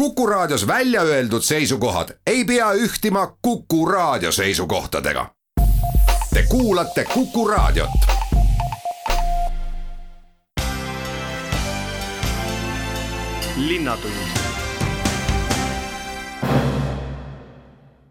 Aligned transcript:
Kuku 0.00 0.26
Raadios 0.26 0.66
välja 0.66 1.02
öeldud 1.02 1.42
seisukohad 1.42 2.08
ei 2.26 2.44
pea 2.44 2.72
ühtima 2.72 3.36
Kuku 3.42 3.86
Raadio 3.86 4.32
seisukohtadega. 4.32 5.26
Te 6.34 6.44
kuulate 6.48 7.04
Kuku 7.14 7.48
Raadiot. 7.48 7.90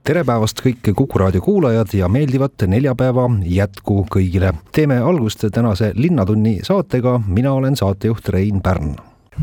tere 0.04 0.24
päevast 0.24 0.62
kõik 0.62 0.94
Kuku 0.96 1.18
raadio 1.20 1.42
kuulajad 1.42 1.88
ja 1.94 2.08
meeldivat 2.08 2.68
neljapäeva 2.68 3.30
jätku 3.46 4.06
kõigile. 4.16 4.54
teeme 4.72 4.98
algust 4.98 5.46
tänase 5.52 5.92
Linnatunni 5.96 6.60
saatega, 6.64 7.22
mina 7.28 7.54
olen 7.54 7.76
saatejuht 7.76 8.30
Rein 8.30 8.62
Pärn. 8.62 8.96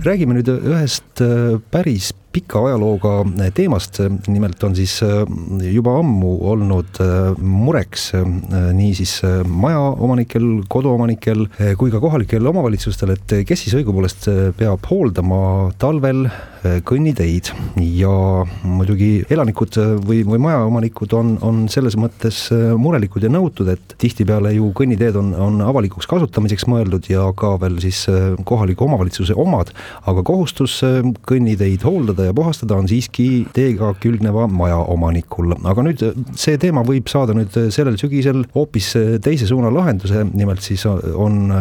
räägime 0.04 0.34
nüüd 0.34 0.48
ühest 0.48 1.20
äh, 1.20 1.60
päris 1.70 2.14
pika 2.36 2.60
ajalooga 2.68 3.22
teemast, 3.56 4.00
nimelt 4.28 4.64
on 4.66 4.74
siis 4.76 4.98
äh, 5.04 5.22
juba 5.72 5.94
ammu 6.02 6.34
olnud 6.50 7.00
äh, 7.00 7.38
mureks 7.40 8.10
äh, 8.18 8.26
nii 8.76 8.92
siis 8.98 9.14
majaomanikel, 9.48 10.66
koduomanikel 10.68 11.46
kui 11.80 11.92
ka 11.92 12.00
kohalikel 12.02 12.44
omavalitsustel, 12.52 13.14
et 13.16 13.38
kes 13.48 13.64
siis 13.64 13.78
õigupoolest 13.78 14.28
peab 14.58 14.84
hooldama 14.90 15.40
talvel 15.80 16.26
kõnniteid. 16.86 17.52
Ja 17.94 18.10
muidugi 18.66 19.20
elanikud 19.30 19.76
või, 20.02 20.22
või 20.26 20.40
majaomanikud 20.42 21.12
on, 21.14 21.34
on 21.46 21.60
selles 21.70 21.94
mõttes 22.00 22.40
murelikud 22.80 23.22
ja 23.22 23.30
nõutud, 23.30 23.70
et 23.70 23.94
tihtipeale 24.02 24.50
ju 24.56 24.72
kõnniteed 24.74 25.18
on, 25.20 25.30
on 25.46 25.60
avalikuks 25.62 26.08
kasutamiseks 26.10 26.66
mõeldud 26.70 27.06
ja 27.12 27.28
ka 27.38 27.52
veel 27.62 27.78
siis 27.84 28.02
kohaliku 28.48 28.88
omavalitsuse 28.88 29.36
omad, 29.38 29.70
aga 30.10 30.24
kohustus 30.26 30.80
kõnniteid 31.28 31.86
hooldada 31.86 32.25
ja 32.26 32.34
puhastada 32.36 32.76
on 32.78 32.88
siiski 32.90 33.46
teega 33.56 33.92
külgneva 34.02 34.46
maja 34.50 34.78
omanikul. 34.92 35.54
aga 35.64 35.86
nüüd 35.86 36.04
see 36.38 36.58
teema 36.60 36.84
võib 36.86 37.10
saada 37.10 37.36
nüüd 37.36 37.54
sellel 37.74 37.98
sügisel 38.00 38.44
hoopis 38.54 38.92
teise 39.24 39.48
suuna 39.48 39.72
lahenduse, 39.72 40.26
nimelt 40.34 40.64
siis 40.64 40.86
on 40.86 41.52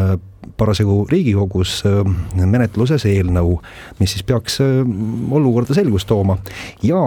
parasjagu 0.57 1.05
Riigikogus 1.09 1.79
äh, 1.85 2.01
menetluses 2.45 3.05
eelnõu, 3.09 3.57
mis 3.99 4.15
siis 4.15 4.25
peaks 4.27 4.59
äh, 4.63 4.81
olukorda 5.35 5.75
selgust 5.77 6.07
tooma. 6.09 6.37
ja 6.83 7.01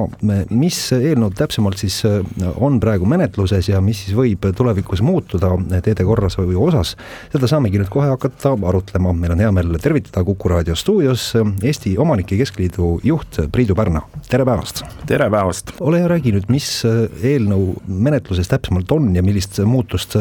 mis 0.51 0.81
eelnõud 0.93 1.37
täpsemalt 1.39 1.81
siis 1.81 2.01
äh, 2.09 2.21
on 2.57 2.79
praegu 2.81 3.09
menetluses 3.09 3.69
ja 3.71 3.81
mis 3.85 4.05
siis 4.05 4.17
võib 4.17 4.49
tulevikus 4.57 5.03
muutuda 5.05 5.55
teede 5.85 6.05
korrashoiu 6.05 6.63
osas, 6.69 6.95
seda 7.33 7.51
saamegi 7.51 7.81
nüüd 7.81 7.91
kohe 7.93 8.09
hakata 8.11 8.55
arutlema. 8.69 9.13
meil 9.13 9.37
on 9.37 9.45
hea 9.45 9.53
meel 9.53 9.79
tervitada 9.83 10.25
Kuku 10.29 10.49
raadio 10.49 10.77
stuudios 10.77 11.31
Eesti 11.63 11.95
Omanike 11.99 12.37
Keskliidu 12.37 12.99
juht 13.05 13.41
Priidu 13.53 13.77
Pärna, 13.79 14.03
tere 14.29 14.45
päevast! 14.49 14.85
tere 15.07 15.31
päevast! 15.31 15.75
ole 15.81 16.03
hea, 16.03 16.11
räägi 16.11 16.35
nüüd, 16.37 16.49
mis 16.53 16.69
eelnõu 16.85 17.79
menetluses 17.87 18.51
täpsemalt 18.51 18.93
on 18.93 19.11
ja 19.17 19.23
millist 19.25 19.61
muutust 19.65 20.19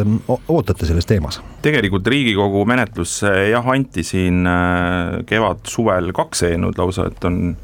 ootate 0.48 0.88
selles 0.88 1.10
teemas? 1.10 1.42
tegelikult 1.66 2.08
Riigikogu 2.08 2.64
menetlus 2.70 3.07
menetlusse 3.08 3.50
jah, 3.52 3.68
anti 3.68 4.04
siin 4.04 4.46
äh, 4.46 5.24
kevad-suvel 5.26 6.12
kaks 6.14 6.44
eelnõud 6.44 6.78
lausa, 6.78 7.08
et 7.08 7.24
on 7.26 7.56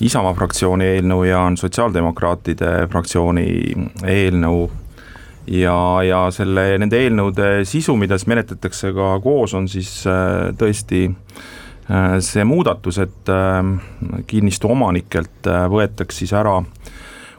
Isamaa 0.00 0.34
fraktsiooni 0.34 0.84
eelnõu 0.96 1.24
ja 1.24 1.44
on 1.46 1.56
Sotsiaaldemokraatide 1.56 2.88
fraktsiooni 2.90 3.46
eelnõu. 4.02 4.70
Ja, 5.46 6.00
ja 6.02 6.30
selle, 6.32 6.78
nende 6.78 6.98
eelnõude 6.98 7.64
sisu, 7.68 7.94
mida 7.96 8.16
siis 8.16 8.26
menetletakse 8.26 8.90
ka 8.96 9.20
koos, 9.22 9.54
on 9.54 9.68
siis 9.68 10.06
äh, 10.08 10.50
tõesti 10.58 11.06
äh, 11.06 12.18
see 12.18 12.44
muudatus, 12.44 12.98
et 12.98 13.30
kinnistu 14.26 14.70
omanikelt 14.72 15.46
võetakse 15.70 16.24
siis 16.24 16.32
ära 16.32 16.62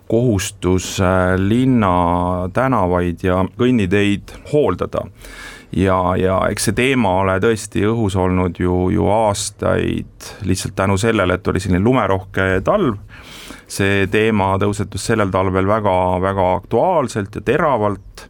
kohustus 0.08 1.00
linna 1.42 2.48
tänavaid 2.54 3.24
ja 3.26 3.42
kõnniteid 3.58 4.36
hooldada 4.52 5.08
ja, 5.72 5.98
ja 6.20 6.40
eks 6.50 6.70
see 6.70 6.78
teema 6.78 7.16
ole 7.22 7.38
tõesti 7.44 7.86
õhus 7.88 8.18
olnud 8.20 8.60
ju, 8.60 8.90
ju 8.94 9.08
aastaid 9.12 10.30
lihtsalt 10.48 10.76
tänu 10.76 10.98
sellele, 11.02 11.38
et 11.38 11.48
oli 11.48 11.62
selline 11.64 11.84
lumerohke 11.84 12.62
talv. 12.66 12.98
see 13.68 14.06
teema 14.14 14.56
tõusetus 14.62 15.08
sellel 15.10 15.32
talvel 15.34 15.66
väga-väga 15.68 16.52
aktuaalselt 16.60 17.36
ja 17.36 17.42
teravalt 17.42 18.28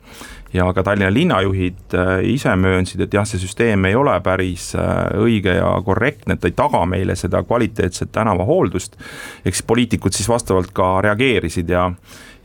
ja 0.56 0.74
ka 0.74 0.84
Tallinna 0.84 1.14
linnajuhid 1.14 1.94
äh, 1.94 2.20
ise 2.32 2.56
möönsid, 2.56 3.04
et 3.06 3.14
jah, 3.14 3.26
see 3.28 3.42
süsteem 3.42 3.88
ei 3.90 3.96
ole 3.98 4.16
päris 4.24 4.72
äh, 4.80 4.94
õige 5.22 5.58
ja 5.58 5.72
korrektne, 5.86 6.36
et 6.36 6.44
ta 6.44 6.52
ei 6.52 6.56
taga 6.56 6.86
meile 6.90 7.18
seda 7.20 7.44
kvaliteetset 7.44 8.14
tänavahooldust. 8.16 8.96
eks 9.46 9.64
poliitikud 9.64 10.16
siis 10.16 10.30
vastavalt 10.30 10.72
ka 10.74 11.00
reageerisid 11.06 11.70
ja 11.70 11.92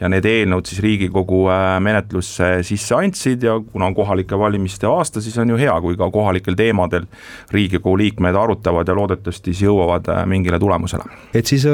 ja 0.01 0.09
need 0.09 0.25
eelnõud 0.25 0.65
siis 0.65 0.81
Riigikogu 0.81 1.43
äh, 1.53 1.75
menetlusse 1.85 2.63
sisse 2.65 2.95
andsid 2.97 3.43
ja 3.45 3.59
kuna 3.61 3.91
on 3.91 3.95
kohalike 3.95 4.39
valimiste 4.39 4.89
aasta, 4.89 5.21
siis 5.21 5.37
on 5.39 5.53
ju 5.53 5.59
hea, 5.61 5.75
kui 5.85 5.99
ka 6.01 6.09
kohalikel 6.11 6.57
teemadel 6.57 7.05
Riigikogu 7.53 7.99
liikmed 8.01 8.35
arutavad 8.35 8.89
ja 8.89 8.97
loodetavasti 8.97 9.53
siis 9.53 9.67
jõuavad 9.69 10.09
mingile 10.27 10.59
tulemusele. 10.59 11.05
et 11.35 11.47
siis 11.47 11.67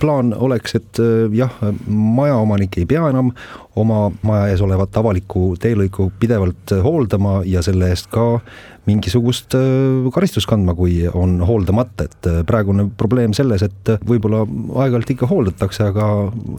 plaan 0.00 0.32
oleks, 0.34 0.74
et 0.80 1.02
jah, 1.36 1.60
majaomanik 1.86 2.80
ei 2.80 2.88
pea 2.88 3.10
enam 3.12 3.34
oma 3.76 4.10
maja 4.22 4.48
ees 4.52 4.62
olevat 4.64 4.96
avalikku 4.96 5.54
teelõiku 5.60 6.10
pidevalt 6.20 6.72
hooldama 6.82 7.40
ja 7.44 7.62
selle 7.62 7.90
eest 7.92 8.08
ka 8.12 8.40
mingisugust 8.86 9.54
äh, 9.58 10.06
karistust 10.14 10.48
kandma, 10.48 10.74
kui 10.78 11.00
on 11.10 11.40
hooldamata, 11.46 12.06
et 12.06 12.28
äh, 12.30 12.40
praegune 12.46 12.86
probleem 12.98 13.34
selles, 13.36 13.64
et 13.66 13.90
äh, 13.92 14.02
võib-olla 14.06 14.44
aeg-ajalt 14.46 15.12
ikka 15.16 15.28
hooldatakse, 15.30 15.88
aga 15.90 16.08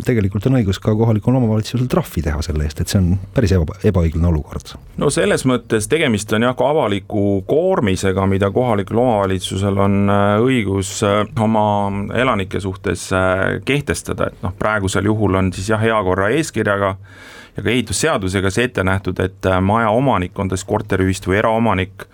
tegelikult 0.08 0.50
on 0.50 0.60
õigus 0.60 0.82
ka 0.84 0.96
kohalikul 0.98 1.38
omavalitsusel 1.40 1.88
trahvi 1.92 2.26
teha 2.26 2.42
selle 2.46 2.68
eest, 2.68 2.82
et 2.84 2.92
see 2.92 3.00
on 3.02 3.14
päris 3.36 3.56
eba, 3.56 3.78
ebaõiglane 3.88 4.32
olukord. 4.32 4.76
no 5.00 5.12
selles 5.14 5.48
mõttes 5.48 5.88
tegemist 5.92 6.34
on 6.36 6.50
jah, 6.50 6.58
ka 6.58 6.68
avaliku 6.74 7.26
koormisega, 7.48 8.28
mida 8.30 8.52
kohalikul 8.54 9.02
omavalitsusel 9.06 9.80
on 9.88 10.12
õigus 10.44 11.00
oma 11.40 11.66
elanike 12.16 12.60
suhtes 12.64 13.08
kehtestada, 13.66 14.32
et 14.32 14.44
noh, 14.44 14.56
praegusel 14.60 15.08
juhul 15.08 15.40
on 15.40 15.54
siis 15.56 15.72
jah, 15.72 15.82
heakorra 15.82 16.32
eeskirjaga 16.36 16.96
ja 17.58 17.64
ka 17.64 17.70
ehitusseadusega 17.74 18.52
see 18.54 18.68
ette 18.70 18.84
nähtud, 18.86 19.20
et 19.24 19.48
maja 19.62 19.90
omanik, 19.90 20.38
on 20.40 20.50
ta 20.50 20.58
siis 20.58 20.68
korteriühistu 20.70 21.34
või 21.34 21.40
eraomanik, 21.42 22.06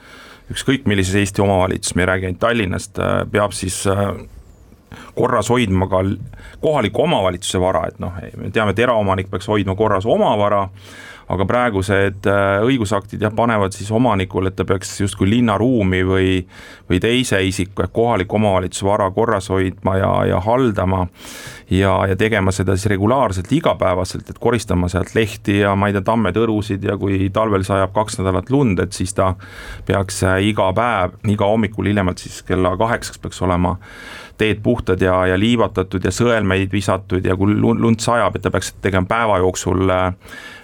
ükskõik 0.53 0.87
millises 0.89 1.15
Eesti 1.19 1.43
omavalitsuses, 1.43 1.95
me 1.95 2.03
ei 2.03 2.11
räägi 2.11 2.29
ainult 2.29 2.39
Tallinnast, 2.39 2.99
äh, 2.99 3.23
peab 3.31 3.55
siis 3.55 3.83
äh, 3.87 4.05
korras 5.15 5.49
hoidma 5.49 5.87
ka 5.91 6.03
kohaliku 6.61 7.03
omavalitsuse 7.03 7.61
vara, 7.61 7.87
et 7.91 7.99
noh, 7.99 8.15
me 8.37 8.51
teame, 8.53 8.71
et 8.71 8.79
eraomanik 8.79 9.31
peaks 9.31 9.49
hoidma 9.51 9.75
korras 9.75 10.05
oma 10.05 10.31
vara 10.39 10.67
aga 11.33 11.45
praegused 11.49 12.27
äh, 12.29 12.63
õigusaktid 12.65 13.23
jah, 13.23 13.33
panevad 13.35 13.75
siis 13.75 13.91
omanikule, 13.93 14.51
et 14.51 14.57
ta 14.57 14.65
peaks 14.67 14.95
justkui 15.01 15.29
linnaruumi 15.31 16.03
või, 16.07 16.29
või 16.89 16.99
teise 17.03 17.41
isiku 17.43 17.85
ehk 17.85 17.93
kohaliku 17.95 18.37
omavalitsuse 18.39 18.87
vara 18.87 19.09
korras 19.15 19.49
hoidma 19.53 19.97
ja, 19.99 20.11
ja 20.29 20.39
haldama. 20.43 21.07
ja, 21.69 21.93
ja 22.07 22.15
tegema 22.15 22.51
seda 22.51 22.75
siis 22.77 22.91
regulaarselt, 22.93 23.51
igapäevaselt, 23.51 24.29
et 24.29 24.39
koristama 24.39 24.89
sealt 24.91 25.15
lehti 25.15 25.59
ja 25.59 25.75
ma 25.75 25.89
ei 25.89 25.95
tea, 25.95 26.05
tammetõrusid 26.05 26.83
ja 26.85 26.97
kui 27.01 27.29
talvel 27.33 27.65
sajab 27.65 27.93
kaks 27.95 28.19
nädalat 28.19 28.51
lund, 28.53 28.79
et 28.79 28.93
siis 28.93 29.13
ta 29.17 29.33
peaks 29.87 30.23
äh, 30.27 30.41
iga 30.49 30.69
päev, 30.75 31.17
iga 31.31 31.49
hommikul 31.49 31.89
hiljemalt 31.89 32.23
siis 32.23 32.41
kella 32.47 32.75
kaheksaks 32.77 33.21
peaks 33.23 33.41
olema 33.41 33.77
teed 34.37 34.63
puhtad 34.63 35.01
ja, 35.01 35.15
ja 35.29 35.37
liivatatud 35.39 36.03
ja 36.05 36.11
sõelmeid 36.13 36.71
visatud 36.73 37.25
ja 37.25 37.35
kui 37.37 37.53
lund 37.55 38.01
sajab, 38.03 38.35
et 38.35 38.45
ta 38.45 38.51
peaks 38.53 38.73
tegema 38.83 39.09
päeva 39.09 39.37
jooksul 39.43 39.89
äh, 39.93 40.07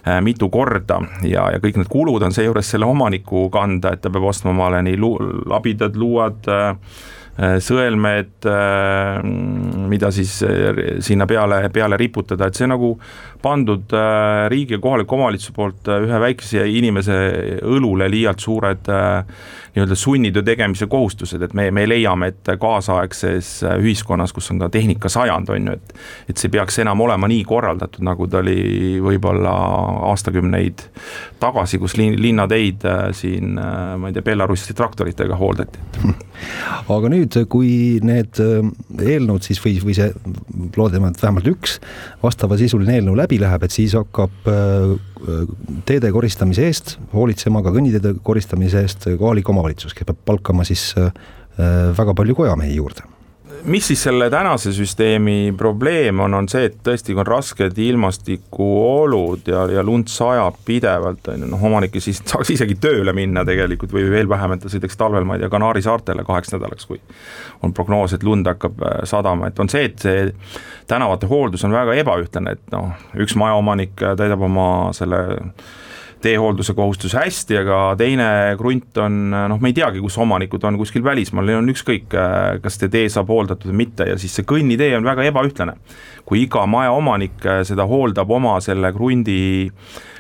äh, 0.07 0.19
mitu 0.25 0.49
korda 0.53 1.01
ja, 1.23 1.49
ja 1.53 1.61
kõik 1.61 1.79
need 1.81 1.91
kulud 1.91 2.25
on 2.25 2.35
seejuures 2.35 2.73
selle 2.75 2.89
omaniku 2.89 3.47
kanda, 3.53 3.93
et 3.93 4.03
ta 4.03 4.11
peab 4.13 4.29
ostma 4.31 4.53
omale 4.55 4.81
nii 4.87 4.99
lu-, 4.99 5.17
labidad, 5.49 5.97
luuad 5.99 6.49
äh,, 6.49 6.75
sõelmed, 7.39 8.43
mida 9.87 10.09
siis 10.11 10.33
sinna 11.05 11.27
peale, 11.29 11.61
peale 11.71 11.95
riputada, 11.95 12.49
et 12.49 12.57
see 12.57 12.67
nagu 12.67 12.89
pandud 13.39 13.95
riigi 14.51 14.75
ja 14.75 14.81
kohaliku 14.83 15.15
omavalitsuse 15.15 15.55
poolt 15.55 15.87
ühe 15.93 16.19
väikese 16.19 16.65
inimese 16.67 17.15
õlule 17.63 18.09
liialt 18.11 18.43
suured 18.43 18.91
nii-öelda 19.75 19.95
sunnitöö 19.95 20.45
tegemise 20.45 20.87
kohustused, 20.89 21.41
et 21.45 21.53
me, 21.53 21.69
me 21.71 21.85
leiame, 21.89 22.31
et 22.33 22.53
kaasaegses 22.59 23.51
ühiskonnas, 23.77 24.33
kus 24.35 24.51
on 24.53 24.61
ka 24.63 24.69
tehnikasajand, 24.73 25.49
on 25.55 25.71
ju, 25.71 25.77
et 25.79 25.95
et 26.29 26.37
see 26.37 26.51
peaks 26.53 26.79
enam 26.81 27.01
olema 27.01 27.27
nii 27.29 27.43
korraldatud, 27.47 28.03
nagu 28.05 28.27
ta 28.29 28.41
oli 28.43 28.99
võib-olla 29.03 29.53
aastakümneid 30.11 30.83
tagasi, 31.41 31.79
kus 31.81 31.97
lin-, 31.97 32.17
linnateid 32.21 32.85
siin 33.17 33.57
ma 33.99 34.09
ei 34.09 34.15
tea, 34.15 34.25
Belarusi 34.25 34.73
traktoritega 34.77 35.37
hooldati. 35.39 35.79
aga 36.95 37.11
nüüd 37.11 37.35
kui 37.51 37.99
need 38.05 38.39
äh, 38.43 38.69
eelnõud 39.03 39.45
siis 39.45 39.59
või, 39.63 39.75
või 39.83 39.95
see, 39.97 40.11
loodame, 40.77 41.11
et 41.11 41.21
vähemalt 41.21 41.49
üks 41.51 41.77
vastavasisuline 42.23 42.99
eelnõu 42.99 43.17
läbi 43.19 43.39
läheb, 43.41 43.65
et 43.65 43.75
siis 43.75 43.95
hakkab 43.97 44.49
äh, 44.49 44.95
teede 45.89 46.11
koristamise 46.15 46.67
eest 46.69 46.95
hoolitsema, 47.13 47.63
ka 47.65 47.73
kõnniteede 47.75 48.15
koristamise 48.23 48.83
eest 48.85 49.09
kohalik 49.19 49.49
omavalitsus, 49.51 49.58
kes 49.95 50.05
peab 50.07 50.25
palkama 50.25 50.65
siis 50.67 50.91
äh, 50.97 51.13
väga 51.97 52.13
palju 52.15 52.35
kojamehi 52.35 52.75
juurde. 52.75 53.07
Mis 53.63 53.87
siis 53.87 54.03
selle 54.03 54.29
tänase 54.29 54.71
süsteemi 54.71 55.53
probleem 55.57 56.19
on, 56.23 56.33
on 56.33 56.45
see, 56.47 56.69
et 56.69 56.77
tõesti, 56.83 57.11
kui 57.11 57.19
on 57.19 57.27
rasked 57.27 57.79
ilmastikuolud 57.83 59.49
ja, 59.51 59.65
ja 59.73 59.83
lund 59.83 60.07
sajab 60.07 60.61
pidevalt, 60.65 61.27
on 61.33 61.43
ju, 61.43 61.49
noh, 61.51 61.65
omanik 61.67 61.97
siis 61.99 62.21
saaks 62.23 62.53
isegi 62.55 62.77
tööle 62.79 63.11
minna 63.15 63.43
tegelikult 63.47 63.91
või 63.95 64.05
veel 64.13 64.29
vähem, 64.31 64.55
et 64.55 64.63
ta 64.63 64.71
sõidaks 64.71 64.95
talvel, 64.99 65.27
ma 65.27 65.35
ei 65.35 65.43
tea, 65.43 65.51
Kanaari 65.51 65.83
saartele 65.83 66.23
kaheks 66.27 66.53
nädalaks, 66.55 66.87
kui 66.87 67.01
on 67.65 67.75
prognoos, 67.75 68.15
et 68.15 68.23
lund 68.23 68.47
hakkab 68.47 68.79
äh, 68.79 68.95
sadama, 69.09 69.51
et 69.51 69.59
on 69.59 69.71
see, 69.71 69.89
et 69.91 70.07
see 70.07 70.29
tänavate 70.87 71.27
hooldus 71.27 71.67
on 71.67 71.75
väga 71.75 71.99
ebaühtlane, 71.99 72.55
et 72.55 72.75
noh, 72.75 72.93
üks 73.19 73.35
majaomanik 73.39 73.97
täidab 73.99 74.47
oma 74.47 74.69
selle 74.95 75.25
teehoolduse 76.21 76.73
kohustus 76.77 77.15
hästi, 77.15 77.57
aga 77.61 77.79
teine 77.99 78.27
krunt 78.59 78.97
on 78.99 79.17
noh, 79.31 79.59
me 79.61 79.71
ei 79.71 79.77
teagi, 79.77 80.01
kus 80.03 80.17
omanikud 80.19 80.63
on 80.67 80.77
kuskil 80.79 81.03
välismaal, 81.05 81.47
neil 81.47 81.61
on 81.61 81.71
ükskõik, 81.73 82.09
kas 82.63 82.79
see 82.79 82.91
tee 82.91 83.07
saab 83.11 83.31
hooldatud 83.31 83.71
või 83.71 83.85
mitte 83.85 84.09
ja 84.09 84.19
siis 84.19 84.35
see 84.39 84.47
kõnnitee 84.47 84.91
on 84.97 85.07
väga 85.07 85.29
ebaühtlane. 85.31 85.77
kui 86.29 86.43
iga 86.43 86.65
maja 86.69 86.91
omanik 86.93 87.41
seda 87.65 87.87
hooldab 87.89 88.29
oma 88.29 88.59
selle 88.61 88.91
krundi 88.93 89.71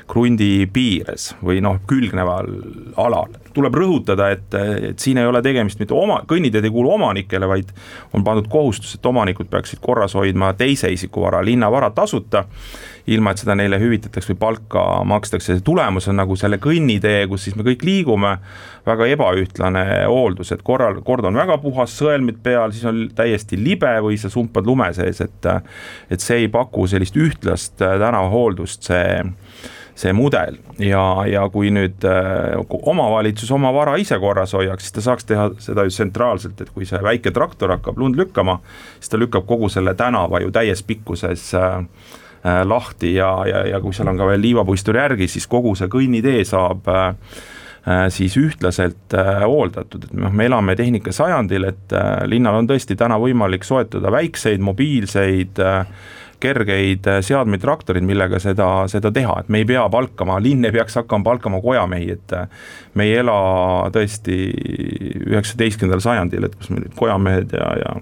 krundi 0.09 0.65
piires 0.73 1.33
või 1.45 1.61
noh, 1.61 1.79
külgneval 1.87 2.49
alal. 2.97 3.35
Tuleb 3.59 3.75
rõhutada, 3.75 4.29
et, 4.35 4.59
et 4.89 4.99
siin 4.99 5.19
ei 5.19 5.27
ole 5.29 5.41
tegemist 5.45 5.81
mitte 5.81 5.95
oma, 5.97 6.21
kõnniteed 6.29 6.65
ei 6.65 6.73
kuulu 6.73 6.93
omanikele, 6.95 7.49
vaid 7.49 7.73
on 8.15 8.23
pandud 8.25 8.47
kohustus, 8.51 8.95
et 8.95 9.09
omanikud 9.09 9.51
peaksid 9.51 9.83
korras 9.83 10.15
hoidma 10.17 10.53
teise 10.59 10.91
isiku 10.93 11.27
vara, 11.27 11.43
linnavara 11.45 11.91
tasuta 11.95 12.45
ilma 13.09 13.33
et 13.33 13.41
seda 13.41 13.55
neile 13.57 13.79
hüvitatakse 13.81 14.33
või 14.33 14.39
palka 14.39 14.83
makstakse, 15.07 15.59
tulemus 15.65 16.07
on 16.11 16.19
nagu 16.19 16.35
selle 16.39 16.59
kõnnitee, 16.61 17.23
kus 17.29 17.47
siis 17.47 17.57
me 17.57 17.65
kõik 17.65 17.83
liigume, 17.87 18.35
väga 18.85 19.07
ebaühtlane 19.15 19.85
hooldus, 20.09 20.53
et 20.53 20.63
korral, 20.65 21.01
kord 21.05 21.27
on 21.29 21.37
väga 21.39 21.57
puhas, 21.61 21.93
sõelmid 21.99 22.41
peal, 22.45 22.73
siis 22.73 22.85
on 22.89 23.07
täiesti 23.15 23.59
libe 23.59 23.91
või 24.05 24.19
sa 24.21 24.31
sumpad 24.33 24.67
lume 24.69 24.91
sees, 24.97 25.21
et 25.25 25.49
et 26.09 26.21
see 26.21 26.43
ei 26.43 26.49
paku 26.51 26.85
sellist 26.89 27.17
ühtlast 27.17 27.79
tänavahooldust, 27.79 28.89
see 28.91 29.23
see 29.99 30.13
mudel. 30.15 30.55
Ja, 30.79 31.25
ja 31.27 31.43
kui 31.51 31.73
nüüd 31.75 32.05
äh, 32.07 32.55
omavalitsus 32.79 33.51
oma 33.51 33.73
vara 33.75 33.97
ise 33.99 34.15
korras 34.21 34.55
hoiaks, 34.55 34.87
siis 34.87 34.95
ta 34.95 35.03
saaks 35.09 35.27
teha 35.27 35.49
seda 35.59 35.83
ju 35.83 35.91
tsentraalselt, 35.91 36.61
et 36.63 36.71
kui 36.71 36.87
see 36.87 37.01
väike 37.03 37.35
traktor 37.35 37.75
hakkab 37.75 37.99
lund 37.99 38.15
lükkama, 38.19 38.61
siis 38.99 39.11
ta 39.11 39.19
lükkab 39.19 39.47
kogu 39.49 39.67
selle 39.69 39.97
tänava 39.99 40.39
ju 40.39 40.53
täies 40.55 40.85
pikkuses 40.87 41.51
äh, 41.59 41.83
Äh, 42.45 42.65
lahti 42.67 43.15
ja, 43.15 43.43
ja, 43.47 43.65
ja 43.67 43.79
kui 43.83 43.91
seal 43.91 44.07
on 44.07 44.19
ka 44.19 44.23
veel 44.29 44.39
liivapuistur 44.39 44.95
järgi, 44.95 45.25
siis 45.27 45.43
kogu 45.51 45.73
see 45.75 45.89
kõnnitee 45.91 46.45
saab 46.47 46.87
siis 48.13 48.35
ühtlaselt 48.37 49.15
hooldatud, 49.15 50.03
et 50.05 50.13
noh, 50.13 50.31
me 50.35 50.45
elame 50.45 50.75
tehnikasajandil, 50.77 51.63
et 51.71 51.93
linnal 52.29 52.59
on 52.59 52.67
tõesti 52.69 52.95
täna 52.99 53.15
võimalik 53.17 53.63
soetada 53.65 54.11
väikseid 54.13 54.61
mobiilseid 54.61 55.59
kergeid 56.39 57.07
seadmeid, 57.25 57.61
traktorid, 57.63 58.05
millega 58.07 58.39
seda, 58.41 58.69
seda 58.91 59.11
teha, 59.15 59.39
et 59.41 59.49
me 59.51 59.61
ei 59.61 59.67
pea 59.69 59.85
palkama, 59.91 60.39
linn 60.43 60.67
ei 60.67 60.75
peaks 60.75 60.99
hakkama 61.01 61.27
palkama 61.27 61.61
kojamehi, 61.63 62.11
et 62.15 62.35
me 62.95 63.09
ei 63.09 63.17
ela 63.21 63.39
tõesti 63.95 64.37
üheksateistkümnendal 65.27 66.03
sajandil, 66.03 66.47
et 66.47 66.55
kus 66.55 66.71
meil 66.73 66.87
kojamehed 66.99 67.57
ja, 67.59 67.73
ja 67.83 67.97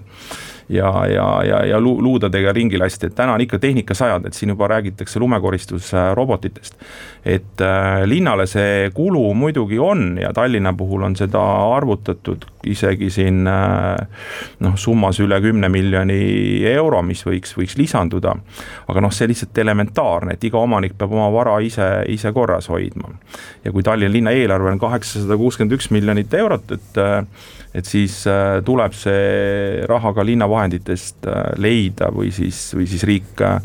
ja, 0.68 1.06
ja, 1.06 1.42
ja, 1.44 1.64
ja 1.66 1.80
luudadega 1.80 2.52
ringi 2.52 2.78
lasti, 2.78 3.08
et 3.08 3.14
täna 3.16 3.34
on 3.34 3.40
ikka 3.40 3.58
tehnikasajand, 3.58 4.26
et 4.28 4.34
siin 4.34 4.52
juba 4.52 4.68
räägitakse 4.68 5.20
lumekoristusrobotitest. 5.20 6.74
et 7.24 7.60
äh, 7.60 8.02
linnale 8.04 8.46
see 8.46 8.90
kulu 8.94 9.34
muidugi 9.34 9.78
on 9.78 10.18
ja 10.20 10.32
Tallinna 10.32 10.72
puhul 10.72 11.02
on 11.02 11.16
seda 11.16 11.40
arvutatud 11.76 12.46
isegi 12.66 13.10
siin 13.10 13.46
äh, 13.46 13.96
noh, 14.60 14.76
summas 14.76 15.20
üle 15.20 15.40
kümne 15.40 15.68
miljoni 15.72 16.64
euro, 16.70 17.02
mis 17.02 17.24
võiks, 17.26 17.54
võiks 17.58 17.76
lisanduda. 17.78 18.34
aga 18.88 19.04
noh, 19.04 19.12
see 19.12 19.28
lihtsalt 19.28 19.58
elementaarne, 19.58 20.36
et 20.36 20.44
iga 20.44 20.60
omanik 20.60 20.96
peab 20.98 21.12
oma 21.12 21.28
vara 21.34 21.58
ise, 21.64 21.88
ise 22.08 22.32
korras 22.32 22.68
hoidma. 22.68 23.12
ja 23.64 23.72
kui 23.72 23.82
Tallinna 23.82 24.12
linna 24.12 24.34
eelarve 24.36 24.72
on 24.72 24.82
kaheksasada 24.82 25.36
kuuskümmend 25.36 25.78
üks 25.78 25.90
miljonit 25.94 26.34
eurot, 26.34 26.76
et 26.76 27.00
äh, 27.02 27.24
et 27.74 27.86
siis 27.86 28.22
äh, 28.26 28.58
tuleb 28.64 28.94
see 28.96 29.84
raha 29.88 30.14
ka 30.16 30.24
linnavahenditest 30.24 30.57
äh, 31.26 31.52
leida 31.60 32.10
või 32.14 32.30
siis, 32.34 32.60
või 32.76 32.86
siis 32.90 33.04
riik 33.08 33.42
äh, 33.44 33.58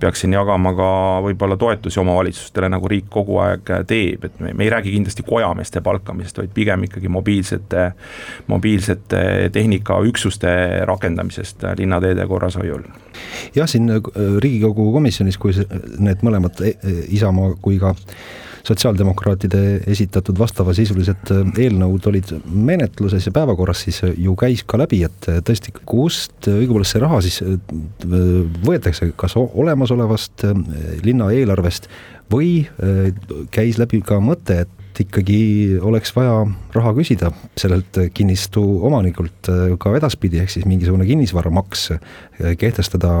peaks 0.00 0.24
siin 0.24 0.34
jagama 0.34 0.72
ka 0.76 0.90
võib-olla 1.24 1.56
toetusi 1.60 2.00
omavalitsustele, 2.02 2.70
nagu 2.72 2.90
riik 2.90 3.08
kogu 3.12 3.38
aeg 3.44 3.72
teeb, 3.88 4.26
et 4.28 4.40
me, 4.42 4.54
me 4.54 4.66
ei 4.66 4.72
räägi 4.72 4.94
kindlasti 4.94 5.24
kojameeste 5.26 5.82
palkamisest, 5.84 6.42
vaid 6.42 6.52
pigem 6.54 6.84
ikkagi 6.88 7.12
mobiilsete, 7.12 7.86
mobiilsete 8.50 9.22
tehnikaüksuste 9.52 10.52
rakendamisest 10.90 11.64
linnateede 11.78 12.26
korrashoiul. 12.26 12.84
jah, 13.54 13.68
siin 13.68 13.90
Riigikogu 14.40 14.92
komisjonis, 14.92 15.38
kui 15.38 15.54
need 15.98 16.22
mõlemad 16.26 16.62
e-, 16.66 16.76
Isamaa 17.16 17.54
kui 17.62 17.78
ka 17.80 17.94
sotsiaaldemokraatide 18.66 19.62
esitatud 19.90 20.38
vastavasisulised 20.38 21.32
äh, 21.34 21.52
eelnõud 21.64 22.06
olid 22.10 22.32
menetluses 22.44 23.26
ja 23.28 23.34
päevakorras, 23.34 23.84
siis 23.86 24.02
äh, 24.06 24.14
ju 24.18 24.34
käis 24.38 24.64
ka 24.66 24.80
läbi, 24.80 25.02
et 25.06 25.30
äh, 25.30 25.40
tõesti, 25.46 25.74
kust 25.88 26.50
õigupoolest 26.50 26.96
see 26.96 27.02
raha 27.02 27.20
siis 27.24 27.40
võetakse, 28.66 29.10
kas 29.18 29.36
olemasolevast 29.38 30.44
linna 31.04 31.30
eelarvest 31.34 31.88
või 32.30 32.64
käis 33.54 33.78
läbi 33.80 34.00
ka 34.06 34.20
mõte, 34.22 34.62
et 34.64 34.79
et 35.00 35.06
ikkagi 35.06 35.78
oleks 35.80 36.12
vaja 36.16 36.42
raha 36.74 36.92
küsida 36.96 37.30
sellelt 37.58 37.96
kinnistu 38.14 38.62
omanikult 38.86 39.48
äh, 39.48 39.72
ka 39.80 39.94
edaspidi, 39.96 40.40
ehk 40.42 40.52
siis 40.52 40.66
mingisugune 40.68 41.06
kinnisvaramaks 41.08 41.86
äh, 41.94 42.52
kehtestada, 42.60 43.14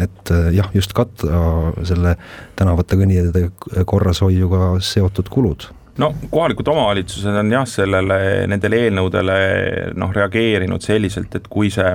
et 0.00 0.32
äh, 0.32 0.48
jah, 0.56 0.70
just 0.74 0.94
katta 0.96 1.72
selle 1.88 2.16
tänavate 2.56 2.98
kõnniteede 3.00 3.84
korrashoiuga 3.88 4.74
seotud 4.80 5.28
kulud. 5.32 5.68
No 6.00 6.14
kohalikud 6.30 6.68
omavalitsused 6.72 7.36
on 7.36 7.52
jah, 7.52 7.66
sellele, 7.68 8.46
nendele 8.48 8.86
eelnõudele 8.86 9.36
noh, 10.00 10.14
reageerinud 10.16 10.80
selliselt, 10.84 11.34
et 11.36 11.50
kui 11.52 11.68
see 11.72 11.90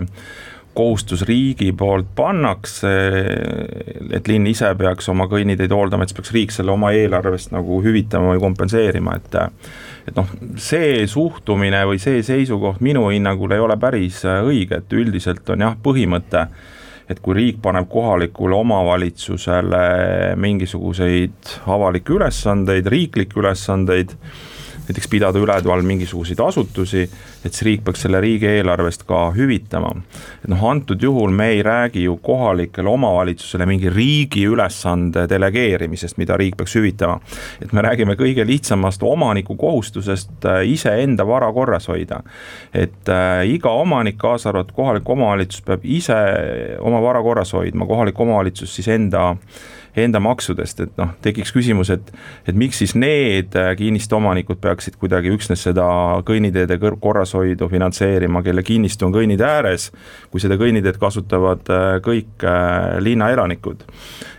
kohustus 0.78 1.24
riigi 1.26 1.72
poolt 1.78 2.12
pannakse, 2.16 2.94
et 4.14 4.30
linn 4.30 4.48
ise 4.50 4.70
peaks 4.78 5.10
oma 5.10 5.26
kõnniteid 5.32 5.74
hooldama, 5.74 6.06
et 6.06 6.12
siis 6.12 6.20
peaks 6.20 6.34
riik 6.36 6.54
selle 6.54 6.74
oma 6.74 6.92
eelarvest 6.96 7.54
nagu 7.56 7.82
hüvitama 7.86 8.36
või 8.36 8.44
kompenseerima, 8.44 9.18
et 9.18 9.38
et 10.08 10.16
noh, 10.16 10.30
see 10.62 11.02
suhtumine 11.12 11.82
või 11.90 12.00
see 12.00 12.22
seisukoht 12.24 12.80
minu 12.86 13.10
hinnangul 13.12 13.52
ei 13.52 13.64
ole 13.64 13.76
päris 13.82 14.22
õige, 14.24 14.80
et 14.80 14.94
üldiselt 14.96 15.50
on 15.52 15.66
jah, 15.66 15.76
põhimõte, 15.84 16.46
et 17.12 17.20
kui 17.24 17.36
riik 17.36 17.60
paneb 17.64 17.90
kohalikule 17.92 18.56
omavalitsusele 18.62 19.82
mingisuguseid 20.40 21.58
avalikke 21.68 22.16
ülesandeid, 22.16 22.88
riiklikke 22.92 23.42
ülesandeid, 23.42 24.16
näiteks 24.88 25.08
pidada 25.12 25.40
üleval 25.40 25.82
mingisuguseid 25.84 26.40
asutusi, 26.40 27.04
et 27.46 27.54
siis 27.54 27.66
riik 27.68 27.84
peaks 27.86 28.06
selle 28.06 28.22
riigieelarvest 28.24 29.04
ka 29.08 29.32
hüvitama. 29.36 29.92
et 30.44 30.50
noh, 30.52 30.64
antud 30.70 31.02
juhul 31.04 31.32
me 31.32 31.50
ei 31.56 31.64
räägi 31.64 32.04
ju 32.04 32.18
kohalikele 32.24 32.90
omavalitsusele 32.90 33.66
mingi 33.66 33.90
riigi 33.90 34.46
ülesande 34.48 35.28
delegeerimisest, 35.30 36.18
mida 36.18 36.38
riik 36.38 36.58
peaks 36.58 36.76
hüvitama. 36.76 37.20
et 37.62 37.74
me 37.74 37.82
räägime 37.82 38.16
kõige 38.16 38.48
lihtsamast 38.48 39.04
omaniku 39.04 39.56
kohustusest 39.56 40.46
äh, 40.46 40.64
iseenda 40.72 41.28
vara 41.28 41.52
korras 41.54 41.88
hoida. 41.88 42.22
et 42.74 43.10
äh, 43.10 43.48
iga 43.50 43.70
omanik, 43.70 44.18
kaasa 44.18 44.50
arvatud 44.50 44.76
kohalik 44.76 45.10
omavalitsus, 45.10 45.62
peab 45.62 45.84
ise 45.84 46.16
oma 46.80 47.02
vara 47.02 47.22
korras 47.22 47.54
hoidma, 47.54 47.86
kohalik 47.86 48.20
omavalitsus 48.20 48.76
siis 48.76 48.88
enda 48.88 49.36
enda 50.04 50.20
maksudest, 50.24 50.82
et 50.84 51.00
noh, 51.00 51.14
tekiks 51.24 51.52
küsimus, 51.56 51.92
et 51.94 52.12
et 52.48 52.56
miks 52.56 52.80
siis 52.82 52.94
need 52.96 53.56
äh, 53.58 53.72
kinnistuomanikud 53.78 54.60
peaksid 54.64 54.98
kuidagi 55.02 55.32
üksnes 55.34 55.64
seda 55.68 55.88
kõnniteede 56.28 56.78
korrashoidu 56.80 57.70
finantseerima, 57.72 58.44
kelle 58.46 58.64
kinnistu 58.64 59.08
on 59.08 59.16
kõnnitee 59.16 59.48
ääres, 59.48 59.90
kui 60.32 60.44
seda 60.44 60.58
kõnniteed 60.60 61.00
kasutavad 61.02 61.72
äh, 61.74 61.88
kõik 62.06 62.46
äh, 62.46 62.98
linnaelanikud. 63.04 63.86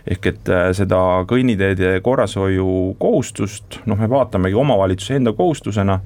ehk 0.09 0.25
et 0.25 0.49
seda 0.73 0.99
kõnniteede 1.29 1.99
korrashoiu 2.01 2.95
kohustust, 2.97 3.81
noh, 3.85 3.99
me 3.99 4.07
vaatamegi 4.09 4.57
omavalitsuse 4.57 5.19
enda 5.19 5.33
kohustusena 5.37 5.99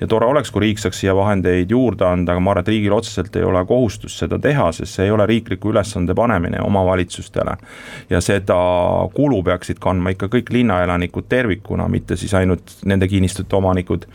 ja 0.00 0.06
tore 0.06 0.26
oleks, 0.26 0.50
kui 0.50 0.60
riik 0.66 0.80
saaks 0.80 1.00
siia 1.00 1.14
vahendeid 1.16 1.70
juurde 1.70 2.04
anda, 2.06 2.32
aga 2.32 2.42
ma 2.42 2.52
arvan, 2.52 2.66
et 2.66 2.72
riigil 2.72 2.96
otseselt 2.96 3.36
ei 3.36 3.44
ole 3.46 3.62
kohustust 3.66 4.22
seda 4.22 4.38
teha, 4.42 4.70
sest 4.76 4.98
see 4.98 5.06
ei 5.06 5.14
ole 5.14 5.26
riikliku 5.26 5.72
ülesande 5.72 6.14
panemine 6.14 6.60
omavalitsustele. 6.64 7.56
ja 8.10 8.20
seda 8.20 8.58
kulu 9.14 9.42
peaksid 9.42 9.80
kandma 9.80 10.12
ikka 10.14 10.28
kõik 10.32 10.52
linnaelanikud 10.52 11.28
tervikuna, 11.28 11.88
mitte 11.88 12.16
siis 12.16 12.34
ainult 12.34 12.78
nende 12.84 13.08
kinnistute 13.08 13.56
omanikud, 13.56 14.06